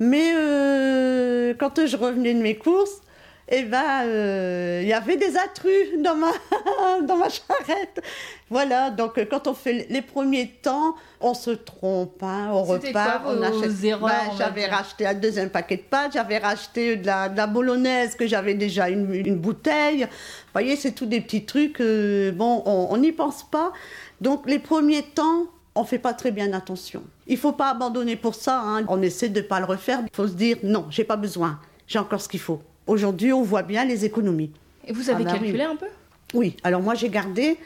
[0.00, 3.00] mais euh, quand je revenais de mes courses,
[3.48, 6.32] eh ben, euh, il y avait des intrus dans ma,
[7.06, 8.02] dans ma charrette.
[8.50, 13.22] Voilà, donc euh, quand on fait les premiers temps, on se trompe, hein, on repart,
[13.22, 13.84] quoi on achète.
[13.84, 17.46] erreurs, Ben, j'avais racheté un deuxième paquet de pâtes, j'avais racheté de la, de la
[17.46, 20.02] bolognaise que j'avais déjà une, une bouteille.
[20.04, 21.80] Vous voyez, c'est tous des petits trucs.
[21.80, 23.72] euh, bon, on n'y pense pas.
[24.22, 27.02] Donc les premiers temps, on fait pas très bien attention.
[27.26, 28.60] Il faut pas abandonner pour ça.
[28.64, 28.84] hein.
[28.88, 30.00] On essaie de pas le refaire.
[30.04, 31.58] Il faut se dire non, j'ai pas besoin.
[31.88, 32.62] J'ai encore ce qu'il faut.
[32.86, 34.52] Aujourd'hui, on voit bien les économies.
[34.86, 35.72] Et vous savez Ah bah calculer oui.
[35.72, 35.86] un peu?
[36.34, 37.56] Oui, alors moi j'ai gardé,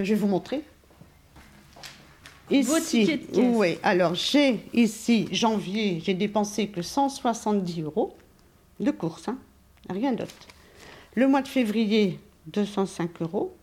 [0.00, 0.62] je vais vous montrer.
[2.48, 2.68] Caisse.
[3.34, 8.14] Oui, alors j'ai ici, janvier, j'ai dépensé que 170 euros
[8.78, 9.38] de course, hein,
[9.90, 10.30] rien d'autre.
[11.16, 13.54] Le mois de février, 205 euros.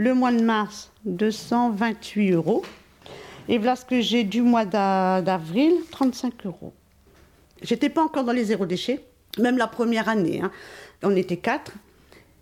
[0.00, 2.62] Le mois de mars, 228 euros.
[3.48, 6.72] Et voilà ce que j'ai du mois d'a- d'avril, 35 euros.
[7.62, 9.00] J'étais pas encore dans les zéro déchets,
[9.40, 10.40] même la première année.
[10.40, 10.52] hein.
[11.02, 11.72] On était quatre.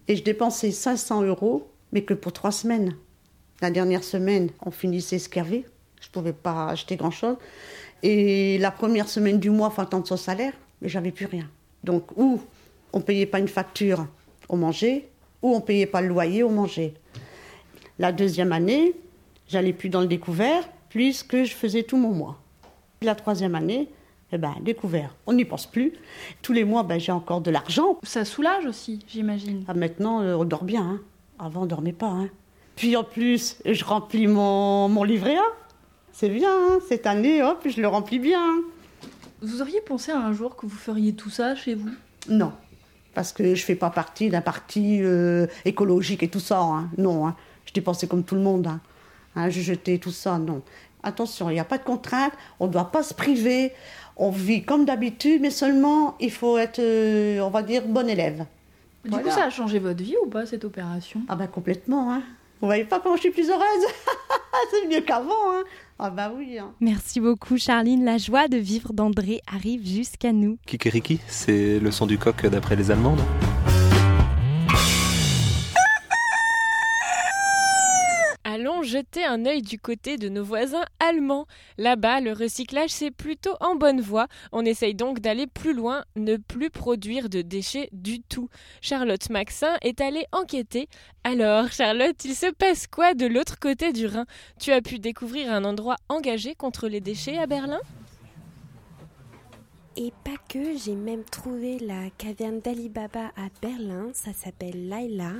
[0.06, 2.94] Et je dépensais 500 euros, mais que pour trois semaines.
[3.62, 5.64] La dernière semaine, on finissait avait.
[6.02, 7.36] Je ne pouvais pas acheter grand-chose.
[8.02, 11.48] Et la première semaine du mois, faut attendre son salaire, mais j'avais plus rien.
[11.84, 12.38] Donc, ou
[12.92, 14.06] on ne payait pas une facture,
[14.50, 15.08] on mangeait,
[15.40, 16.92] ou on payait pas le loyer, on mangeait.
[17.98, 18.94] La deuxième année,
[19.48, 22.38] j'allais plus dans le découvert, puisque je faisais tout mon mois.
[23.02, 23.88] La troisième année,
[24.32, 25.14] eh ben, découvert.
[25.26, 25.92] On n'y pense plus.
[26.42, 27.98] Tous les mois, ben, j'ai encore de l'argent.
[28.02, 29.64] Ça soulage aussi, j'imagine.
[29.68, 30.82] Ah, maintenant, euh, on dort bien.
[30.82, 31.00] hein.
[31.38, 32.08] Avant, on ne dormait pas.
[32.08, 32.28] hein.
[32.76, 35.42] Puis en plus, je remplis mon, mon livret A.
[36.12, 36.50] C'est bien.
[36.50, 36.78] hein.
[36.88, 38.56] Cette année, hop, je le remplis bien.
[39.42, 41.90] Vous auriez pensé un jour que vous feriez tout ça chez vous?
[42.28, 42.52] Non.
[43.14, 46.60] Parce que je ne fais pas partie d'un parti euh, écologique et tout ça.
[46.60, 46.90] hein.
[46.98, 47.32] Non.
[47.76, 48.66] Dépensais comme tout le monde.
[48.66, 48.80] hein.
[49.36, 50.38] Hein, je jetais tout ça.
[50.38, 50.62] Non.
[51.02, 52.32] Attention, il n'y a pas de contrainte.
[52.58, 53.72] On ne doit pas se priver.
[54.16, 58.46] On vit comme d'habitude, mais seulement il faut être, euh, on va dire, bon élève.
[59.04, 59.24] Du Voilà.
[59.24, 61.20] coup, ça a changé votre vie ou pas, cette opération?
[61.28, 62.22] Ah ben complètement, hein.
[62.60, 63.62] Vous voyez pas comment je suis plus heureuse
[64.70, 65.62] C'est mieux qu'avant, hein.
[65.98, 66.58] Ah bah oui.
[66.58, 66.72] hein.
[66.80, 70.56] Merci beaucoup Charline, la joie de vivre d'André arrive jusqu'à nous.
[70.66, 73.16] Kikeriki, c'est le son du coq d'après les Allemands,
[78.86, 81.46] jeter un œil du côté de nos voisins allemands.
[81.76, 84.28] Là-bas, le recyclage c'est plutôt en bonne voie.
[84.52, 88.48] On essaye donc d'aller plus loin, ne plus produire de déchets du tout.
[88.80, 90.88] Charlotte Maxin est allée enquêter.
[91.24, 94.26] Alors, Charlotte, il se passe quoi de l'autre côté du Rhin?
[94.60, 97.80] Tu as pu découvrir un endroit engagé contre les déchets à Berlin?
[99.96, 105.32] Et pas que, j'ai même trouvé la caverne d'Alibaba à Berlin, ça s'appelle Laila.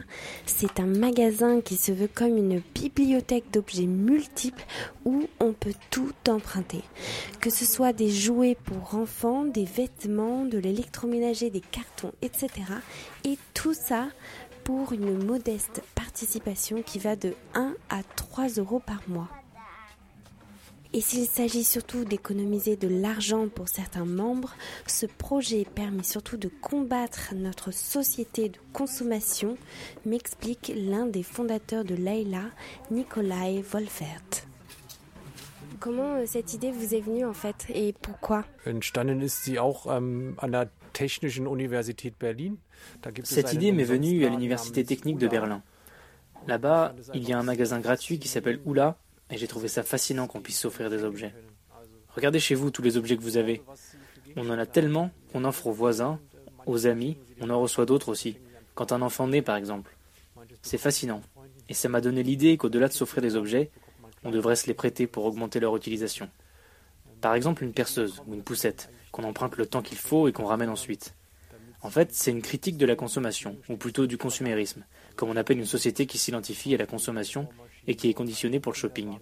[0.47, 4.65] C'est un magasin qui se veut comme une bibliothèque d'objets multiples
[5.05, 6.83] où on peut tout emprunter.
[7.41, 12.49] Que ce soit des jouets pour enfants, des vêtements, de l'électroménager, des cartons, etc.
[13.25, 14.09] Et tout ça
[14.65, 19.29] pour une modeste participation qui va de 1 à 3 euros par mois.
[20.97, 24.55] Et s'il s'agit surtout d'économiser de l'argent pour certains membres,
[24.87, 29.59] ce projet permet surtout de combattre notre société de consommation,
[30.07, 32.45] m'explique l'un des fondateurs de Leila,
[32.91, 34.47] Nikolai Wolfert.
[35.81, 38.47] Comment euh, cette idée vous est venue en fait et pourquoi?
[38.67, 42.55] Entstanden ist sie auch ähm, an der Technischen Universität Berlin.
[43.23, 45.63] Cette idée m'est venue à l'université technique de Berlin.
[46.47, 48.97] Là-bas, il y a un magasin gratuit qui s'appelle Oula
[49.31, 51.35] et j'ai trouvé ça fascinant qu'on puisse s'offrir des objets.
[52.09, 53.63] Regardez chez vous tous les objets que vous avez.
[54.37, 56.21] On en a tellement qu'on offre aux voisins,
[56.67, 58.39] aux amis, on en reçoit d'autres aussi.
[58.75, 59.97] Quand un enfant naît, par exemple.
[60.63, 61.23] C'est fascinant.
[61.69, 63.71] Et ça m'a donné l'idée qu'au-delà de s'offrir des objets,
[64.25, 66.29] on devrait se les prêter pour augmenter leur utilisation.
[67.21, 70.45] Par exemple, une perceuse ou une poussette, qu'on emprunte le temps qu'il faut et qu'on
[70.45, 71.15] ramène ensuite.
[71.83, 74.85] En fait, c'est une critique de la consommation, ou plutôt du consumérisme,
[75.15, 77.49] comme on appelle une société qui s'identifie à la consommation
[77.87, 79.19] et qui est conditionnée pour le shopping.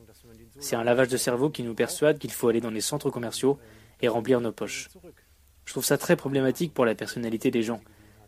[0.61, 3.59] C'est un lavage de cerveau qui nous persuade qu'il faut aller dans les centres commerciaux
[4.01, 4.89] et remplir nos poches.
[5.65, 7.81] Je trouve ça très problématique pour la personnalité des gens,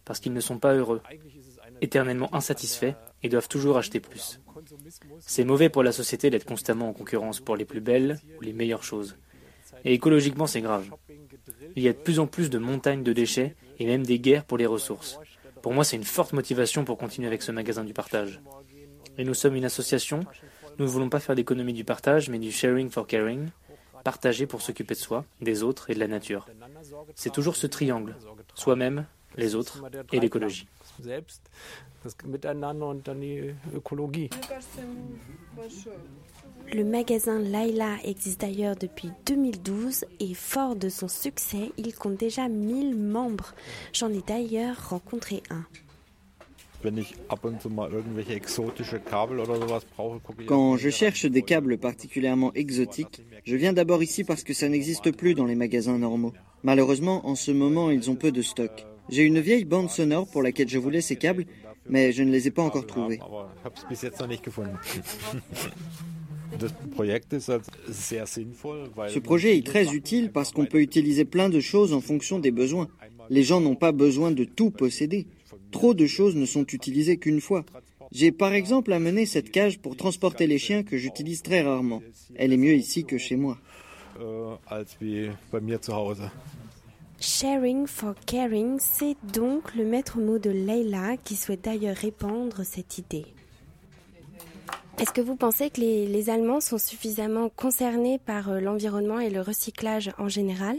[0.04, 1.02] parce qu'ils ne sont pas heureux,
[1.80, 4.40] éternellement insatisfaits et doivent toujours acheter plus.
[5.20, 8.52] C'est mauvais pour la société d'être constamment en concurrence pour les plus belles ou les
[8.52, 9.16] meilleures choses.
[9.84, 10.90] Et écologiquement, c'est grave.
[11.76, 14.44] Il y a de plus en plus de montagnes de déchets et même des guerres
[14.44, 15.18] pour les ressources.
[15.62, 18.40] Pour moi, c'est une forte motivation pour continuer avec ce magasin du partage.
[19.18, 20.20] Et nous sommes une association.
[20.78, 23.48] Nous ne voulons pas faire d'économie du partage, mais du sharing for caring,
[24.04, 26.46] partager pour s'occuper de soi, des autres et de la nature.
[27.14, 28.14] C'est toujours ce triangle,
[28.54, 30.68] soi-même, les autres et l'écologie.
[36.72, 42.48] Le magasin Laila existe d'ailleurs depuis 2012 et fort de son succès, il compte déjà
[42.48, 43.54] 1000 membres.
[43.92, 45.64] J'en ai d'ailleurs rencontré un.
[50.46, 55.10] Quand je cherche des câbles particulièrement exotiques, je viens d'abord ici parce que ça n'existe
[55.16, 56.32] plus dans les magasins normaux.
[56.62, 58.86] Malheureusement, en ce moment, ils ont peu de stock.
[59.08, 61.46] J'ai une vieille bande sonore pour laquelle je voulais ces câbles,
[61.88, 63.20] mais je ne les ai pas encore trouvés.
[69.08, 72.50] Ce projet est très utile parce qu'on peut utiliser plein de choses en fonction des
[72.50, 72.88] besoins.
[73.30, 75.26] Les gens n'ont pas besoin de tout posséder.
[75.70, 77.64] Trop de choses ne sont utilisées qu'une fois.
[78.12, 82.02] J'ai par exemple amené cette cage pour transporter les chiens que j'utilise très rarement.
[82.34, 83.58] Elle est mieux ici que chez moi.
[87.18, 92.98] Sharing for caring, c'est donc le maître mot de Leila qui souhaite d'ailleurs répandre cette
[92.98, 93.24] idée.
[94.98, 99.42] Est-ce que vous pensez que les, Allemands sont suffisamment concernés par euh, l'environnement et le
[99.42, 100.76] recyclage en général?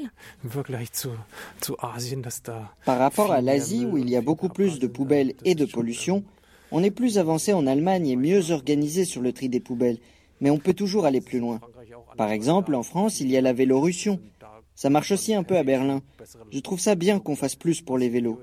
[2.86, 6.24] Par rapport à l'Asie, où il y a beaucoup plus de poubelles et de pollution,
[6.72, 10.00] on est plus avancé en Allemagne et mieux organisé sur le tri des poubelles,
[10.42, 11.60] mais on peut toujours aller plus loin.
[12.18, 14.20] Par exemple, en France, il y a la vélorussion.
[14.74, 16.02] Ça marche aussi un peu à Berlin.
[16.52, 18.40] Je trouve ça bien qu'on fasse plus pour les vélos.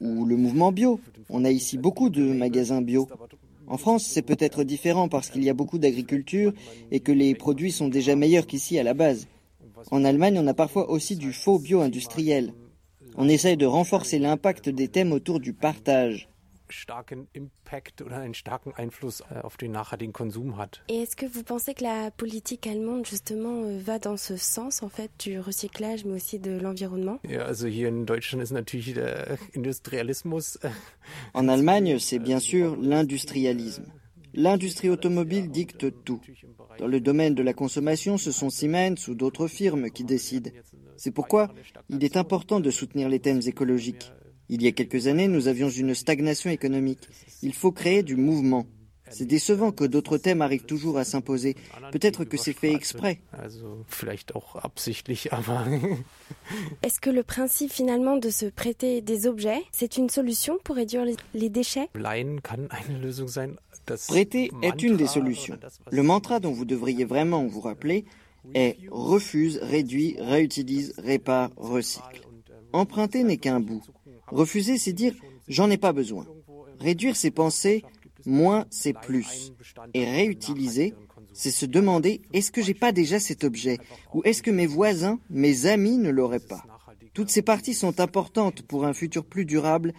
[0.00, 0.98] Ou le mouvement bio.
[1.28, 3.08] On a ici beaucoup de magasins bio.
[3.66, 6.52] En France, c'est peut-être différent parce qu'il y a beaucoup d'agriculture
[6.90, 9.26] et que les produits sont déjà meilleurs qu'ici à la base.
[9.90, 12.52] En Allemagne, on a parfois aussi du faux bio-industriel.
[13.16, 16.28] On essaye de renforcer l'impact des thèmes autour du partage.
[20.88, 24.82] Et est-ce que vous pensez que la politique allemande justement euh, va dans ce sens
[24.82, 27.20] en fait du recyclage mais aussi de l'environnement?
[31.34, 33.84] En Allemagne, c'est bien sûr l'industrialisme.
[34.36, 36.20] L'industrie automobile dicte tout.
[36.78, 40.50] Dans le domaine de la consommation, ce sont Siemens ou d'autres firmes qui décident.
[40.96, 41.54] C'est pourquoi
[41.88, 44.12] il est important de soutenir les thèmes écologiques.
[44.48, 47.08] Il y a quelques années, nous avions une stagnation économique.
[47.42, 48.66] Il faut créer du mouvement.
[49.10, 51.54] C'est décevant que d'autres thèmes arrivent toujours à s'imposer.
[51.92, 53.20] Peut-être que c'est fait exprès.
[56.82, 61.04] Est-ce que le principe finalement de se prêter des objets, c'est une solution pour réduire
[61.34, 61.88] les déchets?
[64.08, 65.58] Prêter est une des solutions.
[65.90, 68.06] Le mantra dont vous devriez vraiment vous rappeler
[68.54, 72.22] est refuse, réduit, réutilise, répare, recycle.
[72.72, 73.82] Emprunter n'est qu'un bout.
[74.28, 75.14] Refuser, c'est dire
[75.48, 76.26] j'en ai pas besoin.
[76.80, 77.84] Réduire, c'est penser
[78.26, 79.52] moins, c'est plus.
[79.92, 80.94] Et réutiliser,
[81.32, 83.78] c'est se demander est-ce que j'ai pas déjà cet objet?
[84.14, 86.64] Ou est-ce que mes voisins, mes amis ne l'auraient pas?
[87.12, 89.92] Toutes ces parties sont importantes pour un futur plus durable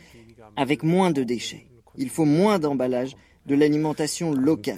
[0.56, 1.68] avec moins de déchets.
[1.98, 3.16] Il faut moins d'emballage,
[3.46, 4.78] de l'alimentation locale.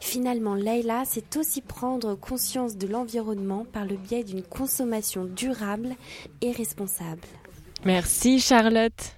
[0.00, 5.94] Finalement, Leila, c'est aussi prendre conscience de l'environnement par le biais d'une consommation durable
[6.40, 7.20] et responsable.
[7.84, 9.14] Merci Charlotte.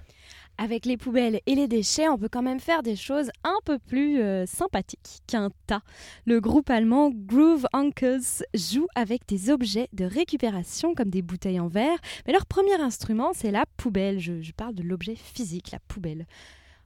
[0.59, 3.79] Avec les poubelles et les déchets, on peut quand même faire des choses un peu
[3.79, 5.81] plus euh, sympathiques qu'un tas.
[6.25, 11.69] Le groupe allemand Groove Uncles joue avec des objets de récupération comme des bouteilles en
[11.69, 14.19] verre, mais leur premier instrument, c'est la poubelle.
[14.19, 16.27] Je, je parle de l'objet physique, la poubelle.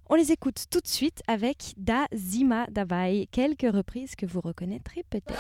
[0.10, 5.04] On les écoute tout de suite avec Da Zima Davai, quelques reprises que vous reconnaîtrez
[5.10, 5.34] peut-être.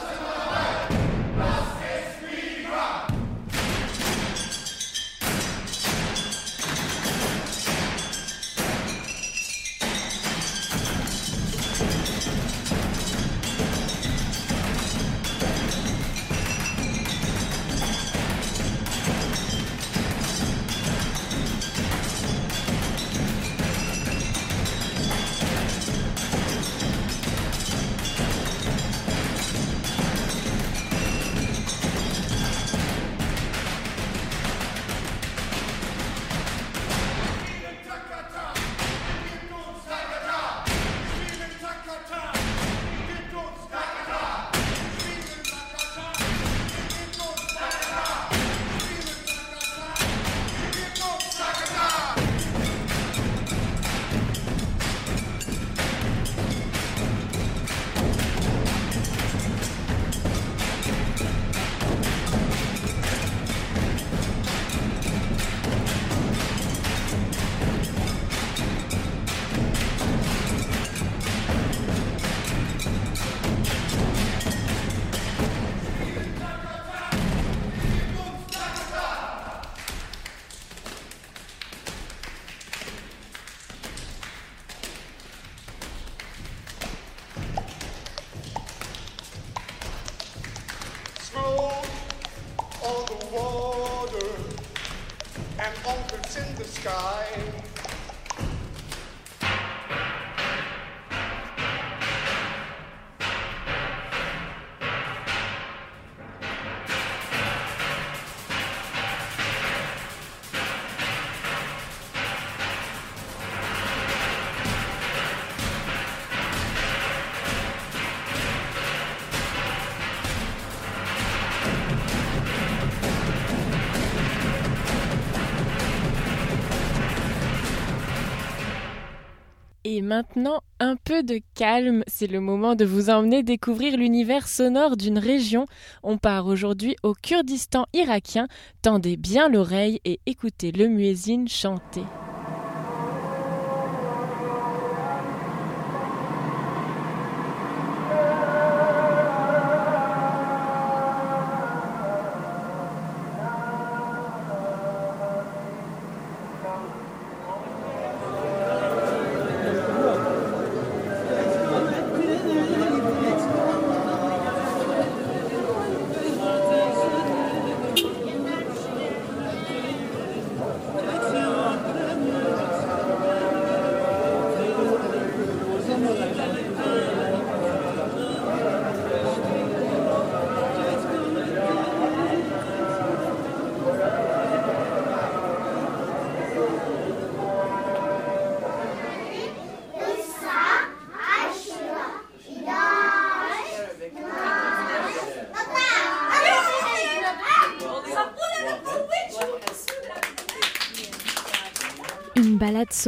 [129.89, 134.97] Et maintenant, un peu de calme, c'est le moment de vous emmener découvrir l'univers sonore
[134.97, 135.65] d'une région.
[136.03, 138.49] On part aujourd'hui au Kurdistan irakien,
[138.81, 142.03] tendez bien l'oreille et écoutez le muezzin chanter.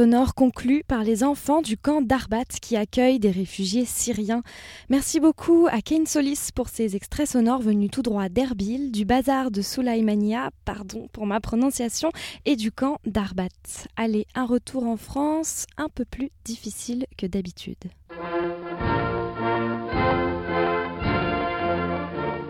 [0.00, 4.42] Sonore conclue par les enfants du camp d'Arbat qui accueille des réfugiés syriens.
[4.88, 9.50] Merci beaucoup à Kane Solis pour ces extraits sonores venus tout droit d'Erbil, du bazar
[9.50, 12.12] de Soulaimania, pardon pour ma prononciation,
[12.46, 13.48] et du camp d'Arbat.
[13.94, 17.76] Allez, un retour en France un peu plus difficile que d'habitude.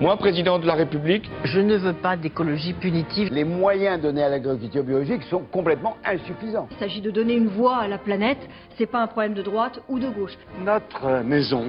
[0.00, 3.28] Moi, président de la République, je ne veux pas d'écologie punitive.
[3.30, 6.68] Les moyens donnés à l'agriculture biologique sont complètement insuffisants.
[6.70, 8.38] Il s'agit de donner une voix à la planète,
[8.78, 10.32] c'est pas un problème de droite ou de gauche.
[10.64, 11.66] Notre maison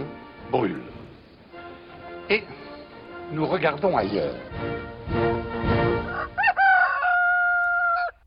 [0.50, 0.80] brûle.
[2.30, 2.44] Et
[3.34, 4.36] nous regardons ailleurs.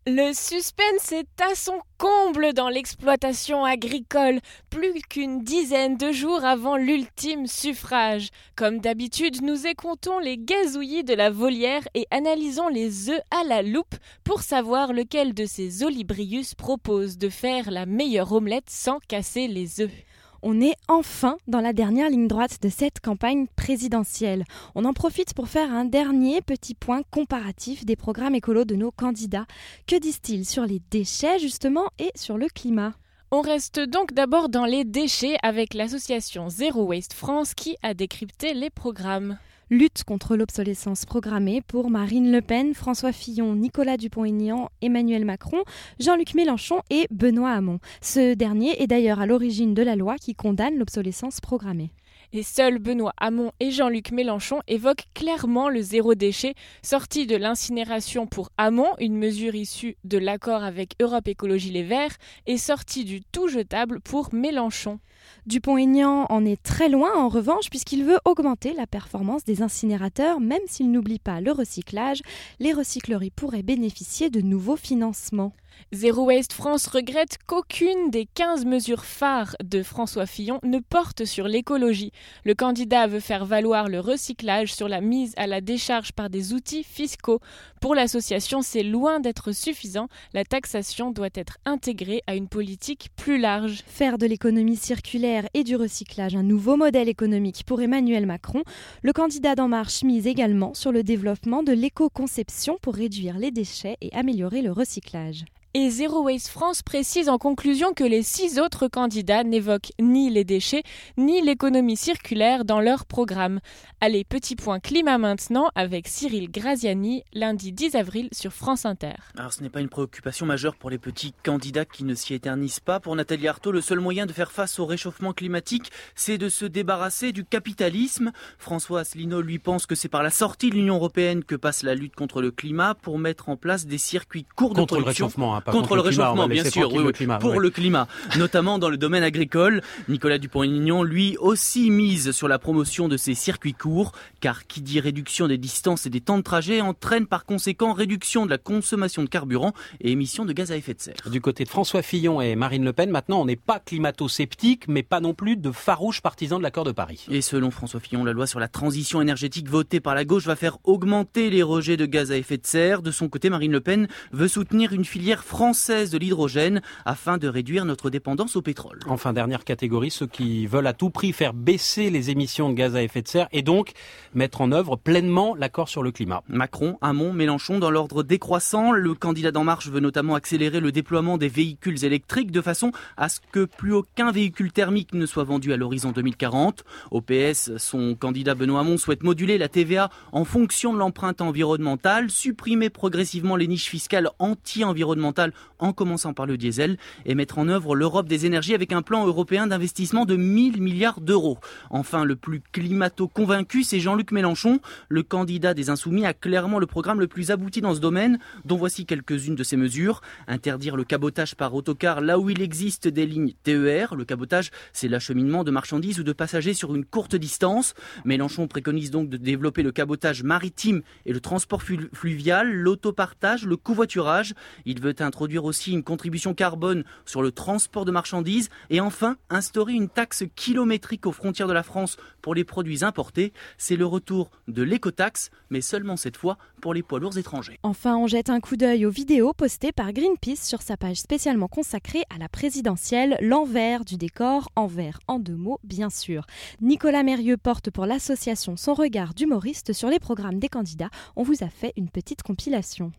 [0.07, 6.77] Le suspense est à son comble dans l'exploitation agricole, plus qu'une dizaine de jours avant
[6.77, 8.29] l'ultime suffrage.
[8.55, 13.63] Comme d'habitude, nous écoutons les gazouillis de la volière et analysons les œufs à la
[13.63, 13.95] loupe
[14.25, 19.81] pour savoir lequel de ces olibrius propose de faire la meilleure omelette sans casser les
[19.81, 20.05] œufs
[20.45, 24.45] on est enfin dans la dernière ligne droite de cette campagne présidentielle.
[24.75, 28.91] On en profite pour faire un dernier petit point comparatif des programmes écolos de nos
[28.91, 29.47] candidats.
[29.87, 32.93] Que disent-ils sur les déchets justement et sur le climat?
[33.31, 38.53] On reste donc d'abord dans les déchets avec l'association Zero Waste France qui a décrypté
[38.53, 39.39] les programmes.
[39.71, 45.63] Lutte contre l'obsolescence programmée pour Marine Le Pen, François Fillon, Nicolas Dupont-Aignan, Emmanuel Macron,
[45.99, 47.79] Jean-Luc Mélenchon et Benoît Hamon.
[48.03, 51.93] Ce dernier est d'ailleurs à l'origine de la loi qui condamne l'obsolescence programmée.
[52.35, 58.27] Et seuls Benoît Hamon et Jean-Luc Mélenchon évoquent clairement le zéro déchet, sorti de l'incinération
[58.27, 63.23] pour Hamon, une mesure issue de l'accord avec Europe Écologie Les Verts, et sorti du
[63.23, 64.99] tout jetable pour Mélenchon.
[65.47, 70.63] Dupont-Aignan en est très loin en revanche puisqu'il veut augmenter la performance des incinérateurs même
[70.67, 72.23] s'il n'oublie pas le recyclage.
[72.61, 75.53] Les recycleries pourraient bénéficier de nouveaux financements.
[75.93, 81.47] Zero Waste France regrette qu'aucune des 15 mesures phares de François Fillon ne porte sur
[81.47, 82.11] l'écologie.
[82.45, 86.53] Le candidat veut faire valoir le recyclage sur la mise à la décharge par des
[86.53, 87.41] outils fiscaux.
[87.81, 90.09] Pour l'association, c'est loin d'être suffisant.
[90.33, 93.83] La taxation doit être intégrée à une politique plus large.
[93.87, 95.14] Faire de l'économie circulaire
[95.55, 98.65] et du recyclage un nouveau modèle économique pour Emmanuel Macron,
[99.03, 103.97] le candidat d'En Marche mise également sur le développement de l'éco-conception pour réduire les déchets
[104.01, 105.45] et améliorer le recyclage.
[105.77, 110.45] Et Zero Waste France précise en conclusion que les six autres candidats n'évoquent ni les
[110.45, 110.85] déchets
[111.17, 113.59] ni l'économie circulaire dans leur programme.
[114.01, 119.15] Allez, petit point climat maintenant avec Cyril Graziani, lundi 10 avril sur France Inter.
[119.37, 122.79] Alors ce n'est pas une préoccupation majeure pour les petits candidats qui ne s'y éternisent
[122.79, 123.01] pas.
[123.01, 126.67] Pour Nathalie Arthaud, le seul moyen de faire face au réchauffement climatique, c'est de se
[126.67, 128.31] débarrasser du capitalisme.
[128.59, 131.97] François Asselineau lui pense que c'est par la sortie de l'Union européenne que passe la
[131.97, 135.25] lutte contre le climat pour mettre en place des circuits courts contre de production.
[135.25, 138.07] Le réchauffement, hein, contre, le, réchauffement, bien sûr, oui, climat, pour le climat,
[138.39, 139.83] notamment dans le domaine agricole.
[140.09, 145.01] Nicolas Dupont-Aignan, lui aussi, mise sur la promotion de ces circuits courts, car qui dit
[145.01, 149.23] réduction des distances et des temps de trajet entraîne par conséquent réduction de la consommation
[149.23, 151.15] de carburant et émissions de gaz à effet de serre.
[151.31, 155.03] Du côté de François Fillon et Marine Le Pen, maintenant, on n'est pas climato-sceptique, mais
[155.03, 157.27] pas non plus de farouches partisans de l'accord de Paris.
[157.31, 160.57] Et selon François Fillon, la loi sur la transition énergétique votée par la gauche va
[160.57, 163.03] faire augmenter les rejets de gaz à effet de serre.
[163.03, 167.47] De son côté, Marine Le Pen veut soutenir une filière française de l'hydrogène afin de
[167.47, 168.99] réduire notre dépendance au pétrole.
[169.07, 172.97] Enfin, dernière catégorie, ceux qui veulent à tout prix faire baisser les émissions de gaz
[172.97, 173.93] à effet de serre et donc
[174.35, 176.43] mettre en œuvre pleinement l'accord sur le climat.
[176.49, 181.39] Macron, Hamon, Mélenchon, dans l'ordre décroissant, le candidat d'En Marche veut notamment accélérer le déploiement
[181.39, 185.73] des véhicules électriques de façon à ce que plus aucun véhicule thermique ne soit vendu
[185.73, 186.83] à l'horizon 2040.
[187.13, 192.29] Au PS, son candidat Benoît Hamon souhaite moduler la TVA en fonction de l'empreinte environnementale,
[192.29, 195.44] supprimer progressivement les niches fiscales anti-environnementales
[195.79, 199.27] en commençant par le diesel et mettre en œuvre l'Europe des énergies avec un plan
[199.27, 201.59] européen d'investissement de 1000 milliards d'euros.
[201.91, 204.81] Enfin, le plus climato-convaincu, c'est Jean-Luc Mélenchon.
[205.09, 208.77] Le candidat des Insoumis a clairement le programme le plus abouti dans ce domaine, dont
[208.77, 210.21] voici quelques-unes de ses mesures.
[210.47, 214.15] Interdire le cabotage par autocar là où il existe des lignes TER.
[214.15, 217.95] Le cabotage, c'est l'acheminement de marchandises ou de passagers sur une courte distance.
[218.25, 224.55] Mélenchon préconise donc de développer le cabotage maritime et le transport fluvial, l'autopartage, le covoiturage.
[224.85, 229.95] Il veut introduire aussi une contribution carbone sur le transport de marchandises et enfin instaurer
[229.95, 233.53] une taxe kilométrique aux frontières de la France pour les produits importés.
[233.79, 237.79] C'est le retour de l'écotaxe, mais seulement cette fois pour les poids lourds étrangers.
[237.83, 241.69] Enfin, on jette un coup d'œil aux vidéos postées par Greenpeace sur sa page spécialement
[241.69, 246.47] consacrée à la présidentielle, l'envers du décor, envers en deux mots bien sûr.
[246.81, 251.11] Nicolas Mérieux porte pour l'association son regard d'humoriste sur les programmes des candidats.
[251.37, 253.13] On vous a fait une petite compilation.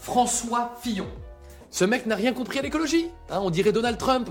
[0.00, 1.06] François Fillon
[1.70, 3.10] Ce mec n'a rien compris à l'écologie.
[3.30, 4.30] Hein, on dirait Donald Trump.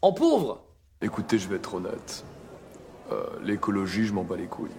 [0.00, 0.64] En pauvre.
[1.00, 2.24] Écoutez, je vais être honnête.
[3.10, 4.70] Euh, l'écologie, je m'en bats les couilles.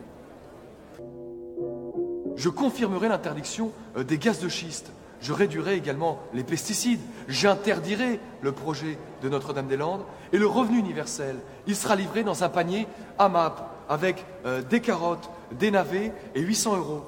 [2.35, 4.91] Je confirmerai l'interdiction euh, des gaz de schiste.
[5.21, 6.99] Je réduirai également les pesticides.
[7.29, 11.37] J'interdirai le projet de Notre-Dame-des-Landes et le revenu universel.
[11.67, 12.87] Il sera livré dans un panier
[13.19, 17.03] AMAP avec euh, des carottes, des navets et 800 euros.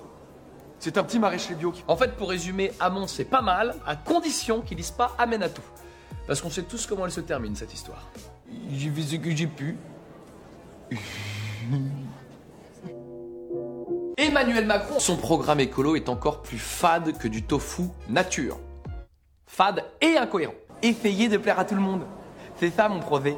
[0.86, 1.74] C'est un petit maraîcher bio.
[1.88, 5.50] En fait, pour résumer, Amon, c'est pas mal, à condition qu'ils disent pas Amen à
[5.50, 5.64] tout.
[6.28, 8.04] Parce qu'on sait tous comment elle se termine, cette histoire.
[8.72, 9.78] J'ai vu ce que j'ai pu.
[14.16, 18.60] Emmanuel Macron, son programme écolo est encore plus fade que du tofu nature.
[19.48, 20.54] Fade et incohérent.
[20.84, 22.04] Essayer de plaire à tout le monde.
[22.60, 23.36] C'est ça mon projet.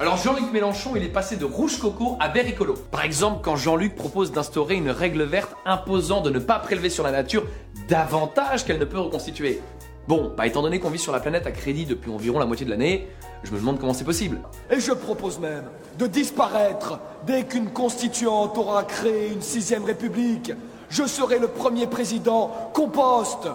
[0.00, 2.74] Alors Jean-Luc Mélenchon, il est passé de rouge coco à vert écolo.
[2.90, 7.04] Par exemple, quand Jean-Luc propose d'instaurer une règle verte imposant de ne pas prélever sur
[7.04, 7.44] la nature
[7.88, 9.60] davantage qu'elle ne peut reconstituer.
[10.08, 12.66] Bon, bah étant donné qu'on vit sur la planète à crédit depuis environ la moitié
[12.66, 13.08] de l'année,
[13.44, 14.40] je me demande comment c'est possible.
[14.68, 15.66] Et je propose même
[15.96, 20.50] de disparaître dès qu'une constituante aura créé une sixième république.
[20.90, 23.46] Je serai le premier président compost.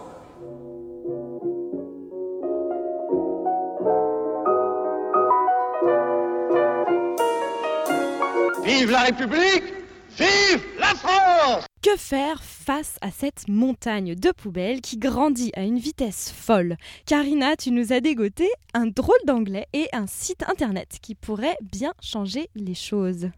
[8.70, 9.64] Vive la République
[10.16, 15.80] Vive la France Que faire face à cette montagne de poubelles qui grandit à une
[15.80, 16.78] vitesse folle?
[17.08, 21.96] Karina, tu nous as dégoté un drôle d'anglais et un site internet qui pourrait bien
[22.00, 23.32] changer les choses.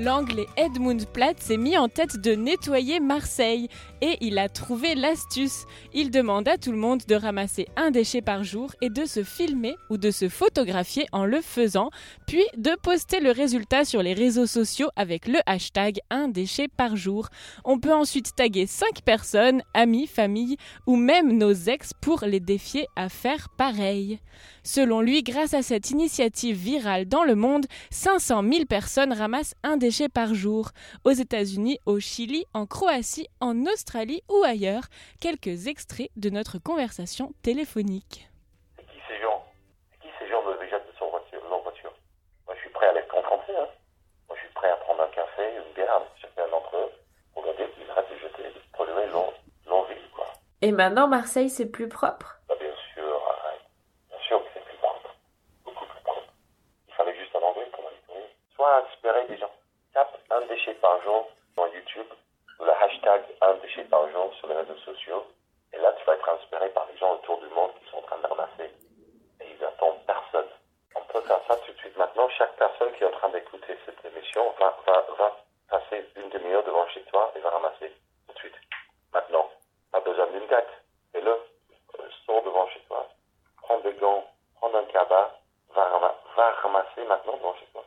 [0.00, 3.68] L'anglais Edmund Platt s'est mis en tête de nettoyer Marseille
[4.00, 5.66] et il a trouvé l'astuce.
[5.92, 9.22] Il demande à tout le monde de ramasser un déchet par jour et de se
[9.22, 11.90] filmer ou de se photographier en le faisant,
[12.26, 16.96] puis de poster le résultat sur les réseaux sociaux avec le hashtag un déchet par
[16.96, 17.28] jour.
[17.66, 22.86] On peut ensuite taguer 5 personnes, amis, famille ou même nos ex pour les défier
[22.96, 24.18] à faire pareil.
[24.62, 29.76] Selon lui, grâce à cette initiative virale dans le monde, 500 000 personnes ramassent un
[29.76, 30.70] déchet par jour.
[31.04, 34.84] Aux États-Unis, au Chili, en Croatie, en Australie ou ailleurs,
[35.20, 38.28] quelques extraits de notre conversation téléphonique.
[38.78, 39.44] Qui ces gens?
[40.00, 41.92] Qui ces gens me jettent de son voiture, leur voiture
[42.46, 43.52] Moi, je suis prêt à les confronter.
[43.58, 43.68] Hein.
[44.28, 46.90] Moi, je suis prêt à prendre un café, une bière avec chacun d'entre eux.
[47.34, 48.42] Regardez, ils arrêtent de jeter
[49.66, 50.26] leur ville, quoi.
[50.62, 52.38] Et maintenant, Marseille, c'est plus propre?
[52.48, 53.66] Bah, bien sûr, arrête.
[54.08, 55.16] Bien sûr que c'est plus propre.
[55.64, 56.32] Beaucoup plus propre.
[56.88, 58.30] Il fallait juste un anglais pour la nettoyer.
[58.54, 59.50] Sois inspiré des gens.
[60.30, 62.06] Un déchet par jour sur YouTube
[62.58, 65.26] ou le hashtag un déchet par jour sur les réseaux sociaux.
[65.74, 68.02] Et là, tu vas être inspiré par les gens autour du monde qui sont en
[68.02, 68.70] train de ramasser.
[69.40, 70.48] Et ils attendent personne.
[70.96, 72.28] On peut faire ça tout de suite maintenant.
[72.30, 74.74] Chaque personne qui est en train d'écouter cette émission va,
[75.68, 77.92] passer une demi-heure devant chez toi et va ramasser
[78.26, 78.56] tout de suite.
[79.12, 79.50] Maintenant.
[79.92, 80.70] Pas besoin d'une date.
[81.12, 81.30] Fais-le.
[81.30, 83.06] Euh, Sors devant chez toi.
[83.62, 84.24] Prends des gants.
[84.56, 85.30] Prends un cabas.
[85.74, 87.84] Va ramasser maintenant devant chez toi.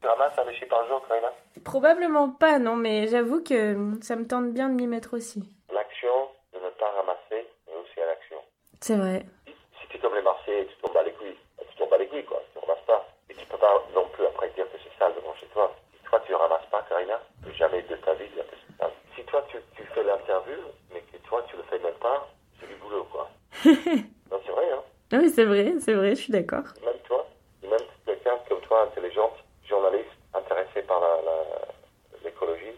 [0.00, 1.32] Tu ramasses un déchet par jour, Karina
[1.64, 5.42] Probablement pas, non, mais j'avoue que ça me tente bien de m'y mettre aussi.
[5.72, 8.36] L'action de ne pas ramasser, mais aussi à l'action.
[8.80, 9.26] C'est vrai.
[9.46, 11.36] Si tu es comme les Marseillais, tu tombes à les couilles.
[11.58, 12.40] bah, Tu tombes à les couilles, quoi.
[12.52, 13.06] Tu ramasses pas.
[13.28, 15.74] Et tu peux pas non plus après dire que c'est sale devant chez toi.
[15.96, 18.92] Si toi tu ramasses pas, Karina, plus jamais de ta vie dire que c'est sale.
[19.16, 20.58] Si toi tu, tu fais l'interview,
[20.92, 22.28] mais que toi tu le fais même pas,
[22.60, 23.28] c'est du boulot, quoi.
[23.66, 24.82] non, c'est vrai, hein.
[25.10, 26.64] Non, mais c'est vrai, c'est vrai, je suis d'accord.
[26.84, 27.26] Même toi,
[27.64, 29.34] et même quelqu'un comme toi, intelligente,
[29.68, 32.76] journaliste, intéressé par la- la- l'écologie,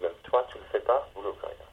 [0.00, 1.64] même toi, tu le fais pas, boulot, Karina.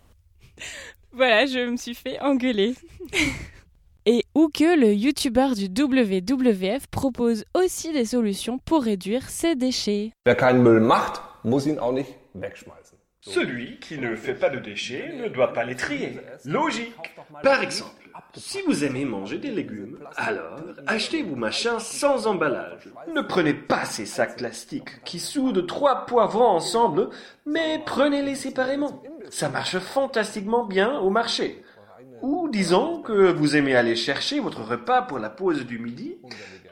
[1.20, 2.76] Voilà, je me suis fait engueuler.
[4.06, 10.14] Et ou que le youtubeur du WWF propose aussi des solutions pour réduire ses déchets.
[10.26, 12.98] Wer keinen Müll macht, muss ihn auch nicht wegschmeißen.
[13.22, 16.20] Celui qui ne fait pas de déchets ne doit pas les trier.
[16.46, 16.96] Logique.
[17.44, 17.92] Par exemple,
[18.36, 22.88] si vous aimez manger des légumes, alors achetez vos machins sans emballage.
[23.14, 27.10] Ne prenez pas ces sacs plastiques qui soudent trois poivrons ensemble,
[27.46, 29.04] mais prenez-les séparément.
[29.30, 31.62] Ça marche fantastiquement bien au marché.
[32.22, 36.18] Ou disons que vous aimez aller chercher votre repas pour la pause du midi.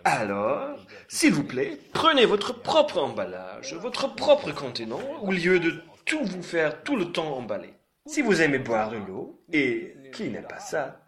[0.06, 0.80] Alors,
[1.10, 5.74] s'il vous plaît, prenez votre propre emballage, votre propre contenant, au lieu de
[6.08, 7.74] tout vous faire tout le temps emballer.
[8.08, 11.05] Si vous aimez boire de l'eau, et qui n'aime pas ça,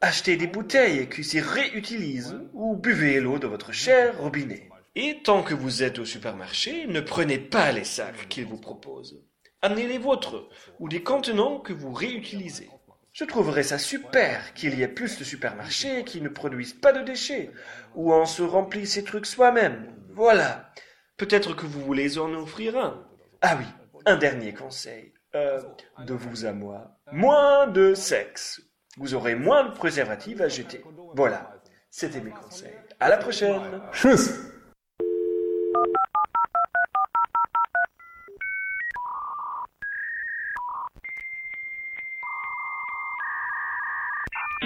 [0.00, 4.70] achetez des bouteilles qui se réutilisent ou buvez l'eau de votre cher robinet.
[4.96, 9.22] Et tant que vous êtes au supermarché, ne prenez pas les sacs qu'ils vous proposent.
[9.60, 10.48] Amenez les vôtres
[10.80, 12.70] ou des contenants que vous réutilisez.
[13.12, 17.02] Je trouverais ça super qu'il y ait plus de supermarchés qui ne produisent pas de
[17.02, 17.50] déchets,
[17.94, 19.92] où on se remplit ses trucs soi-même.
[20.14, 20.72] Voilà.
[21.16, 23.04] Peut-être que vous voulez en offrir un.
[23.42, 23.66] Ah oui,
[24.08, 25.12] un dernier conseil.
[25.34, 25.60] Euh,
[26.06, 26.98] de vous à moi.
[27.12, 28.62] Moins de sexe.
[28.96, 30.82] Vous aurez moins de préservatifs à jeter.
[31.14, 31.52] Voilà,
[31.90, 32.74] c'était mes conseils.
[32.98, 33.60] À la prochaine.
[33.92, 34.47] Tchuss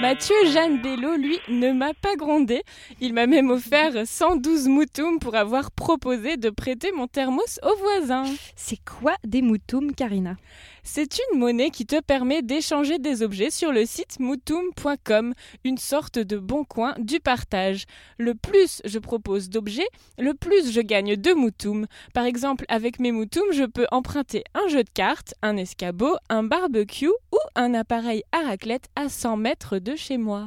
[0.01, 2.63] Mathieu Jeanne Bello, lui, ne m'a pas grondé.
[3.01, 8.25] Il m'a même offert 112 moutoumes pour avoir proposé de prêter mon thermos au voisin.
[8.57, 10.37] C'est quoi des moutoumes, Karina?
[10.85, 15.33] C'est une monnaie qui te permet d'échanger des objets sur le site moutoum.com,
[15.63, 17.85] une sorte de bon coin du partage.
[18.19, 19.87] Le plus je propose d'objets,
[20.19, 21.87] le plus je gagne de moutoum.
[22.15, 26.43] Par exemple, avec mes moutoum, je peux emprunter un jeu de cartes, un escabeau, un
[26.43, 30.47] barbecue ou un appareil à raclette à 100 mètres de chez moi.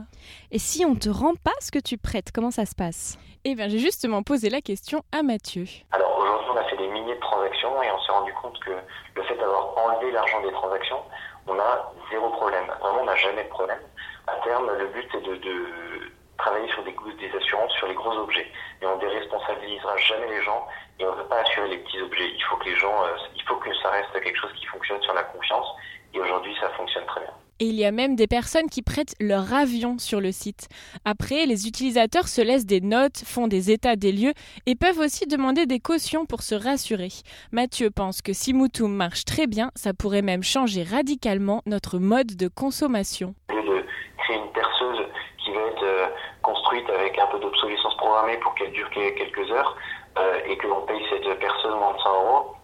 [0.52, 3.18] Et si on te rend pas ce que tu prêtes, comment ça se passe?
[3.44, 5.66] Eh bien, j'ai justement posé la question à Mathieu.
[5.92, 8.72] Alors aujourd'hui, on a fait des milliers de transactions et on s'est rendu compte que
[9.16, 11.02] le fait d'avoir enlevé l'argent des transactions,
[11.48, 12.66] on a zéro problème.
[12.80, 13.80] Vraiment, on n'a jamais de problème.
[14.28, 18.52] À terme, le but est de, travailler sur des, des assurances sur les gros objets.
[18.82, 20.68] Et on déresponsabilisera jamais les gens
[21.00, 22.30] et on ne veut pas assurer les petits objets.
[22.34, 25.02] Il faut que les gens, euh, il faut que ça reste quelque chose qui fonctionne
[25.02, 25.68] sur la confiance.
[26.14, 27.34] Et aujourd'hui, ça fonctionne très bien.
[27.62, 30.68] Et il y a même des personnes qui prêtent leur avion sur le site.
[31.06, 34.34] Après, les utilisateurs se laissent des notes, font des états des lieux
[34.66, 37.10] et peuvent aussi demander des cautions pour se rassurer.
[37.54, 42.36] Mathieu pense que si Moutoum marche très bien, ça pourrait même changer radicalement notre mode
[42.36, 43.36] de consommation.
[43.48, 45.08] Créer une perceuse
[45.44, 46.08] qui va être euh,
[46.42, 49.78] construite avec un peu d'obsolescence programmée pour qu'elle dure quelques heures
[50.18, 52.56] euh, et que l'on paye cette perceuse moins de 100 euros,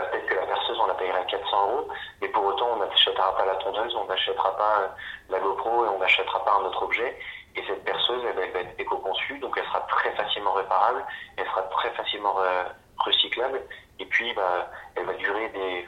[0.00, 1.88] peut-être que la perceuse, on la payera 400 euros,
[2.20, 4.88] mais pour autant, on n'achètera pas la tondeuse, on n'achètera pas euh,
[5.28, 7.18] la GoPro et on n'achètera pas un autre objet.
[7.54, 11.04] Et cette perceuse, elle, va être éco-conçue, donc elle sera très facilement réparable,
[11.36, 12.64] elle sera très facilement euh,
[13.04, 13.60] recyclable,
[13.98, 15.86] et puis bah, elle va durer des,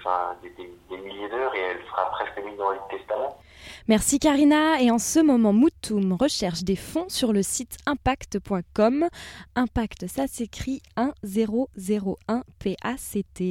[0.96, 3.03] milliers d'heures et elle sera presque mise dans le testament.
[3.86, 4.80] Merci Karina.
[4.80, 9.08] Et en ce moment, Moutoum recherche des fonds sur le site impact.com.
[9.56, 13.42] Impact, ça s'écrit 1001 PACT.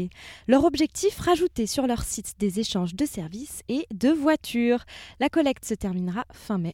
[0.48, 4.84] Leur objectif, rajouter sur leur site des échanges de services et de voitures.
[5.20, 6.74] La collecte se terminera fin mai.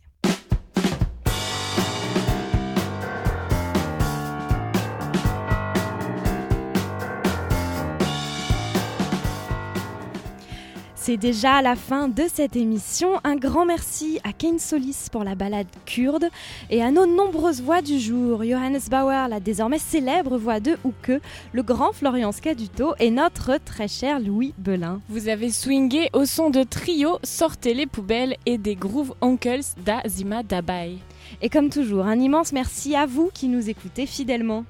[11.09, 13.19] C'est déjà la fin de cette émission.
[13.23, 16.29] Un grand merci à Kane Solis pour la balade kurde
[16.69, 18.43] et à nos nombreuses voix du jour.
[18.43, 21.19] Johannes Bauer, la désormais célèbre voix de que
[21.51, 25.01] le grand Florian Scaduto et notre très cher Louis Belin.
[25.09, 30.43] Vous avez swingé au son de trio Sortez les poubelles et des Groove Uncles d'Azima
[30.43, 30.99] Dabai.
[31.41, 34.63] Et comme toujours, un immense merci à vous qui nous écoutez fidèlement.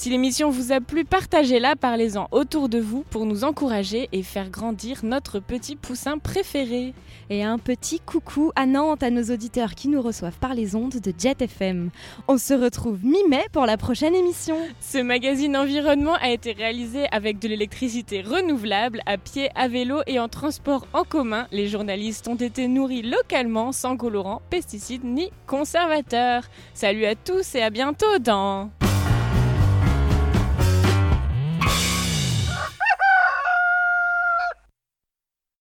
[0.00, 4.48] Si l'émission vous a plu, partagez-la, parlez-en autour de vous pour nous encourager et faire
[4.48, 6.94] grandir notre petit poussin préféré.
[7.28, 10.94] Et un petit coucou à Nantes à nos auditeurs qui nous reçoivent par les ondes
[10.94, 11.90] de Jet FM.
[12.28, 14.56] On se retrouve mi-mai pour la prochaine émission.
[14.80, 20.18] Ce magazine environnement a été réalisé avec de l'électricité renouvelable, à pied, à vélo et
[20.18, 21.46] en transport en commun.
[21.52, 26.44] Les journalistes ont été nourris localement sans colorants, pesticides ni conservateurs.
[26.72, 28.70] Salut à tous et à bientôt dans